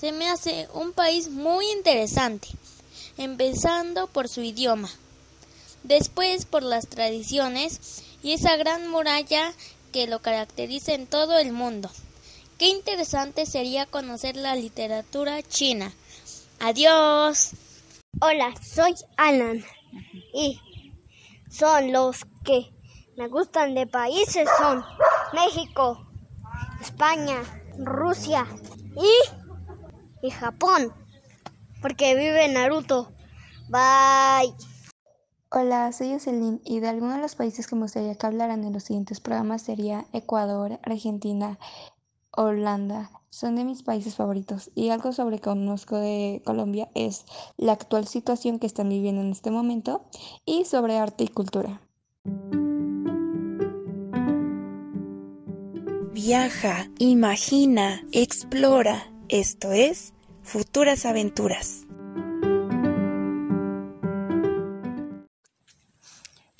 Se 0.00 0.12
me 0.12 0.28
hace 0.28 0.68
un 0.74 0.92
país 0.92 1.28
muy 1.28 1.68
interesante, 1.70 2.48
empezando 3.16 4.06
por 4.06 4.28
su 4.28 4.42
idioma, 4.42 4.90
después 5.82 6.44
por 6.44 6.62
las 6.62 6.88
tradiciones 6.88 8.02
y 8.22 8.32
esa 8.32 8.56
gran 8.56 8.88
muralla 8.88 9.52
que 9.92 10.06
lo 10.06 10.20
caracteriza 10.20 10.92
en 10.92 11.06
todo 11.06 11.38
el 11.38 11.52
mundo. 11.52 11.90
Qué 12.58 12.66
interesante 12.66 13.46
sería 13.46 13.86
conocer 13.86 14.36
la 14.36 14.54
literatura 14.56 15.42
china. 15.42 15.92
Adiós. 16.58 17.52
Hola, 18.20 18.52
soy 18.60 18.96
Alan 19.16 19.62
y 20.34 20.60
son 21.48 21.92
los 21.92 22.24
que 22.42 22.74
me 23.16 23.28
gustan 23.28 23.76
de 23.76 23.86
países 23.86 24.48
son 24.58 24.82
México, 25.32 26.04
España, 26.80 27.42
Rusia 27.78 28.44
y, 28.96 30.26
y 30.26 30.30
Japón, 30.30 30.92
porque 31.80 32.16
vive 32.16 32.48
Naruto. 32.48 33.12
Bye. 33.68 34.52
Hola, 35.50 35.92
soy 35.92 36.12
Jocelyn 36.12 36.60
y 36.64 36.80
de 36.80 36.88
algunos 36.88 37.16
de 37.16 37.22
los 37.22 37.36
países 37.36 37.68
que 37.68 37.76
me 37.76 37.82
gustaría 37.82 38.16
que 38.16 38.26
hablaran 38.26 38.64
en 38.64 38.72
los 38.72 38.82
siguientes 38.82 39.20
programas 39.20 39.62
sería 39.62 40.06
Ecuador, 40.12 40.80
Argentina, 40.82 41.56
Holanda. 42.32 43.17
Son 43.30 43.56
de 43.56 43.64
mis 43.64 43.82
países 43.82 44.14
favoritos 44.14 44.70
y 44.74 44.88
algo 44.88 45.12
sobre 45.12 45.36
que 45.36 45.44
conozco 45.44 45.96
de 45.96 46.40
Colombia 46.44 46.88
es 46.94 47.26
la 47.58 47.72
actual 47.72 48.06
situación 48.06 48.58
que 48.58 48.66
están 48.66 48.88
viviendo 48.88 49.20
en 49.20 49.30
este 49.30 49.50
momento 49.50 50.06
y 50.46 50.64
sobre 50.64 50.96
arte 50.96 51.24
y 51.24 51.28
cultura. 51.28 51.82
Viaja, 56.12 56.90
imagina, 56.98 58.02
explora. 58.12 59.12
Esto 59.28 59.72
es 59.72 60.14
Futuras 60.42 61.04
Aventuras. 61.04 61.86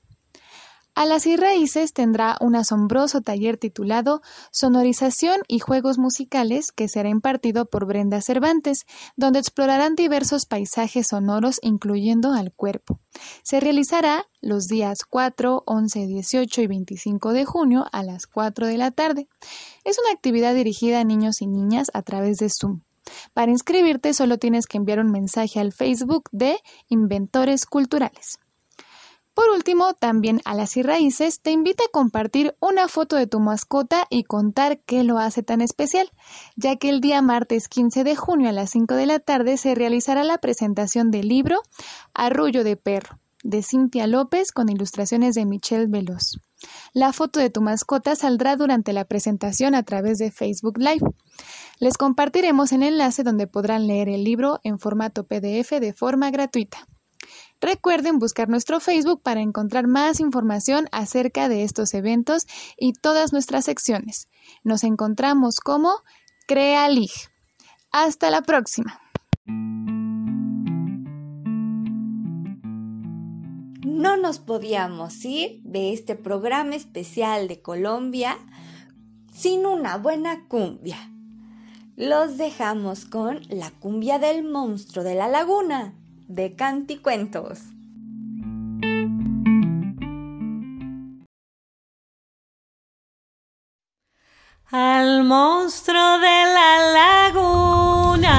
A 0.94 1.06
las 1.06 1.24
raíces 1.24 1.92
tendrá 1.92 2.36
un 2.40 2.56
asombroso 2.56 3.20
taller 3.20 3.56
titulado 3.56 4.22
Sonorización 4.50 5.40
y 5.46 5.60
Juegos 5.60 5.98
Musicales 5.98 6.72
que 6.72 6.88
será 6.88 7.08
impartido 7.08 7.66
por 7.66 7.86
Brenda 7.86 8.20
Cervantes, 8.20 8.86
donde 9.16 9.38
explorarán 9.38 9.94
diversos 9.94 10.46
paisajes 10.46 11.08
sonoros 11.08 11.58
incluyendo 11.62 12.32
al 12.32 12.52
cuerpo. 12.52 12.98
Se 13.42 13.60
realizará 13.60 14.26
los 14.40 14.66
días 14.66 15.04
4, 15.08 15.62
11, 15.64 16.06
18 16.06 16.62
y 16.62 16.66
25 16.66 17.32
de 17.32 17.44
junio 17.44 17.86
a 17.92 18.02
las 18.02 18.26
4 18.26 18.66
de 18.66 18.76
la 18.76 18.90
tarde. 18.90 19.28
Es 19.84 19.98
una 19.98 20.12
actividad 20.12 20.54
dirigida 20.54 21.00
a 21.00 21.04
niños 21.04 21.40
y 21.40 21.46
niñas 21.46 21.90
a 21.94 22.02
través 22.02 22.38
de 22.38 22.50
Zoom. 22.50 22.82
Para 23.32 23.52
inscribirte 23.52 24.12
solo 24.12 24.38
tienes 24.38 24.66
que 24.66 24.76
enviar 24.76 24.98
un 24.98 25.10
mensaje 25.10 25.60
al 25.60 25.72
Facebook 25.72 26.28
de 26.32 26.58
Inventores 26.88 27.64
Culturales. 27.64 28.38
Por 29.40 29.48
último, 29.48 29.94
también 29.94 30.42
a 30.44 30.52
las 30.52 30.76
y 30.76 30.82
raíces 30.82 31.40
te 31.40 31.50
invita 31.50 31.82
a 31.84 31.90
compartir 31.90 32.54
una 32.60 32.88
foto 32.88 33.16
de 33.16 33.26
tu 33.26 33.40
mascota 33.40 34.06
y 34.10 34.24
contar 34.24 34.80
qué 34.80 35.02
lo 35.02 35.16
hace 35.16 35.42
tan 35.42 35.62
especial, 35.62 36.10
ya 36.56 36.76
que 36.76 36.90
el 36.90 37.00
día 37.00 37.22
martes 37.22 37.66
15 37.68 38.04
de 38.04 38.16
junio 38.16 38.50
a 38.50 38.52
las 38.52 38.68
5 38.68 38.94
de 38.96 39.06
la 39.06 39.18
tarde 39.18 39.56
se 39.56 39.74
realizará 39.74 40.24
la 40.24 40.36
presentación 40.36 41.10
del 41.10 41.28
libro 41.28 41.56
Arrullo 42.12 42.64
de 42.64 42.76
Perro, 42.76 43.18
de 43.42 43.62
Cintia 43.62 44.06
López 44.06 44.52
con 44.52 44.68
ilustraciones 44.68 45.36
de 45.36 45.46
Michelle 45.46 45.86
Veloz. 45.86 46.38
La 46.92 47.14
foto 47.14 47.40
de 47.40 47.48
tu 47.48 47.62
mascota 47.62 48.16
saldrá 48.16 48.56
durante 48.56 48.92
la 48.92 49.06
presentación 49.06 49.74
a 49.74 49.84
través 49.84 50.18
de 50.18 50.30
Facebook 50.30 50.76
Live. 50.76 51.06
Les 51.78 51.96
compartiremos 51.96 52.72
el 52.72 52.82
enlace 52.82 53.22
donde 53.22 53.46
podrán 53.46 53.86
leer 53.86 54.10
el 54.10 54.22
libro 54.22 54.60
en 54.64 54.78
formato 54.78 55.24
PDF 55.24 55.80
de 55.80 55.94
forma 55.94 56.30
gratuita. 56.30 56.86
Recuerden 57.60 58.18
buscar 58.18 58.48
nuestro 58.48 58.80
Facebook 58.80 59.22
para 59.22 59.40
encontrar 59.40 59.86
más 59.86 60.20
información 60.20 60.88
acerca 60.92 61.48
de 61.48 61.62
estos 61.62 61.92
eventos 61.94 62.46
y 62.78 62.92
todas 62.94 63.32
nuestras 63.32 63.66
secciones. 63.66 64.28
Nos 64.64 64.82
encontramos 64.84 65.60
como 65.60 65.92
CreaLig. 66.46 67.10
Hasta 67.92 68.30
la 68.30 68.42
próxima. 68.42 69.00
No 69.46 70.00
no 74.00 74.16
nos 74.16 74.38
podíamos 74.38 75.24
ir 75.26 75.60
de 75.62 75.92
este 75.92 76.16
programa 76.16 76.74
especial 76.74 77.48
de 77.48 77.60
Colombia 77.60 78.38
sin 79.30 79.66
una 79.66 79.98
buena 79.98 80.48
cumbia. 80.48 80.96
Los 81.96 82.38
dejamos 82.38 83.04
con 83.04 83.42
la 83.50 83.70
cumbia 83.70 84.18
del 84.18 84.42
monstruo 84.42 85.04
de 85.04 85.14
la 85.14 85.28
laguna 85.28 85.99
de 86.30 86.54
Canticuentos. 86.54 87.58
Al 94.70 95.24
monstruo 95.24 96.18
de 96.18 96.44
la 96.54 96.92
laguna 97.00 98.36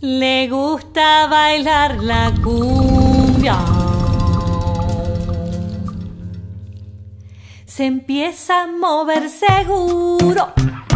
le 0.00 0.48
gusta 0.48 1.28
bailar 1.28 2.02
la 2.02 2.32
cumbia. 2.42 3.56
Se 7.64 7.86
empieza 7.86 8.64
a 8.64 8.66
mover 8.66 9.30
seguro, 9.30 10.52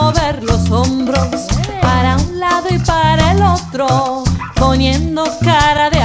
mover 0.00 0.42
los 0.44 0.70
hombros 0.70 1.46
para 1.80 2.16
un 2.16 2.38
lado 2.38 2.66
y 2.70 2.78
para 2.78 3.32
el 3.32 3.42
otro, 3.42 4.24
poniendo 4.54 5.24
cara 5.42 5.90
de 5.90 5.97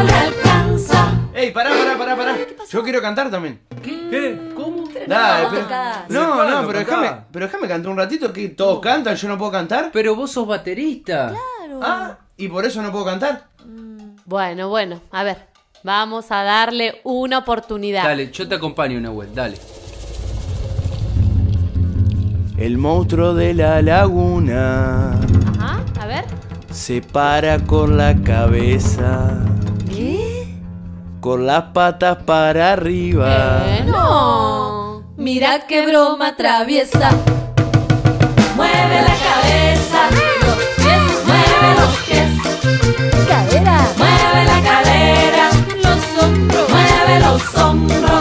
no 0.00 0.04
le 0.04 0.12
alcanza. 0.12 1.12
Ey, 1.34 1.50
pará, 1.52 1.70
pará, 1.70 1.96
pará, 1.98 2.16
pará. 2.16 2.36
Yo 2.70 2.82
quiero 2.82 3.00
cantar 3.00 3.30
también. 3.30 3.60
¿Qué? 3.82 4.52
¿Cómo? 4.54 4.88
Dale, 5.06 5.44
no 5.44 5.50
pero- 5.50 5.62
tocás. 5.62 5.98
no, 6.10 6.44
no, 6.50 6.66
pero 6.66 6.78
déjame, 6.80 7.10
pero 7.32 7.46
déjame 7.46 7.68
cantar 7.68 7.90
un 7.90 7.96
ratito 7.96 8.32
que 8.32 8.48
todos 8.50 8.80
cantan, 8.80 9.16
yo 9.16 9.28
no 9.28 9.38
puedo 9.38 9.50
cantar. 9.50 9.90
Pero 9.92 10.14
vos 10.14 10.30
sos 10.30 10.46
baterista. 10.46 11.32
Ah, 11.82 12.16
y 12.36 12.48
por 12.48 12.64
eso 12.64 12.82
no 12.82 12.92
puedo 12.92 13.04
cantar. 13.06 13.44
Bueno, 14.26 14.68
bueno, 14.68 15.00
a 15.10 15.22
ver, 15.24 15.46
vamos 15.82 16.30
a 16.30 16.42
darle 16.42 17.00
una 17.04 17.38
oportunidad. 17.38 18.04
Dale, 18.04 18.30
yo 18.30 18.46
te 18.48 18.54
acompaño, 18.56 19.00
Nahuel, 19.00 19.34
dale. 19.34 19.56
El 22.58 22.76
monstruo 22.76 23.32
de 23.34 23.54
la 23.54 23.80
laguna 23.80 25.12
Ajá, 25.58 25.82
a 25.98 26.06
ver. 26.06 26.24
se 26.70 27.00
para 27.00 27.58
con 27.60 27.96
la 27.96 28.14
cabeza. 28.22 29.38
Con 31.20 31.46
las 31.46 31.64
patas 31.74 32.18
para 32.24 32.72
arriba. 32.72 33.62
No. 33.84 35.04
Mira 35.16 35.66
qué 35.68 35.86
broma 35.86 36.34
traviesa. 36.36 37.10
Mueve 38.56 39.02
la 39.02 39.16
cabeza, 39.28 40.08
los 40.46 40.56
pies, 40.76 41.02
mueve 41.26 41.68
los 41.80 41.94
pies. 42.06 42.30
Cadera. 43.28 43.78
Mueve 43.98 44.44
la 44.46 44.60
cadera, 44.62 45.50
los 45.82 46.22
hombros. 46.22 46.70
Mueve 46.70 47.20
los 47.20 47.54
hombros. 47.56 48.19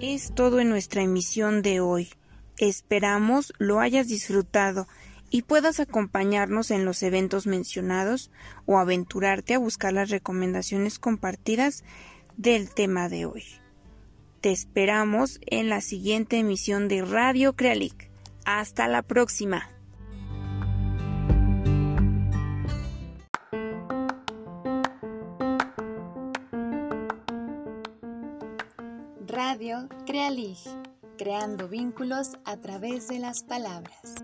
Es 0.00 0.32
todo 0.32 0.60
en 0.60 0.68
nuestra 0.68 1.02
emisión 1.02 1.60
de 1.60 1.80
hoy. 1.80 2.10
Esperamos 2.56 3.52
lo 3.58 3.80
hayas 3.80 4.06
disfrutado 4.06 4.86
y 5.28 5.42
puedas 5.42 5.80
acompañarnos 5.80 6.70
en 6.70 6.84
los 6.84 7.02
eventos 7.02 7.48
mencionados 7.48 8.30
o 8.64 8.78
aventurarte 8.78 9.54
a 9.54 9.58
buscar 9.58 9.92
las 9.92 10.10
recomendaciones 10.10 11.00
compartidas 11.00 11.82
del 12.36 12.70
tema 12.70 13.08
de 13.08 13.26
hoy. 13.26 13.42
Te 14.40 14.52
esperamos 14.52 15.40
en 15.46 15.68
la 15.68 15.80
siguiente 15.80 16.38
emisión 16.38 16.86
de 16.86 17.04
Radio 17.04 17.56
Crealic. 17.56 18.08
Hasta 18.44 18.86
la 18.86 19.02
próxima. 19.02 19.68
Radio 29.58 29.88
Crealig, 30.06 30.56
creando 31.16 31.66
vínculos 31.66 32.38
a 32.44 32.58
través 32.58 33.08
de 33.08 33.18
las 33.18 33.42
palabras. 33.42 34.14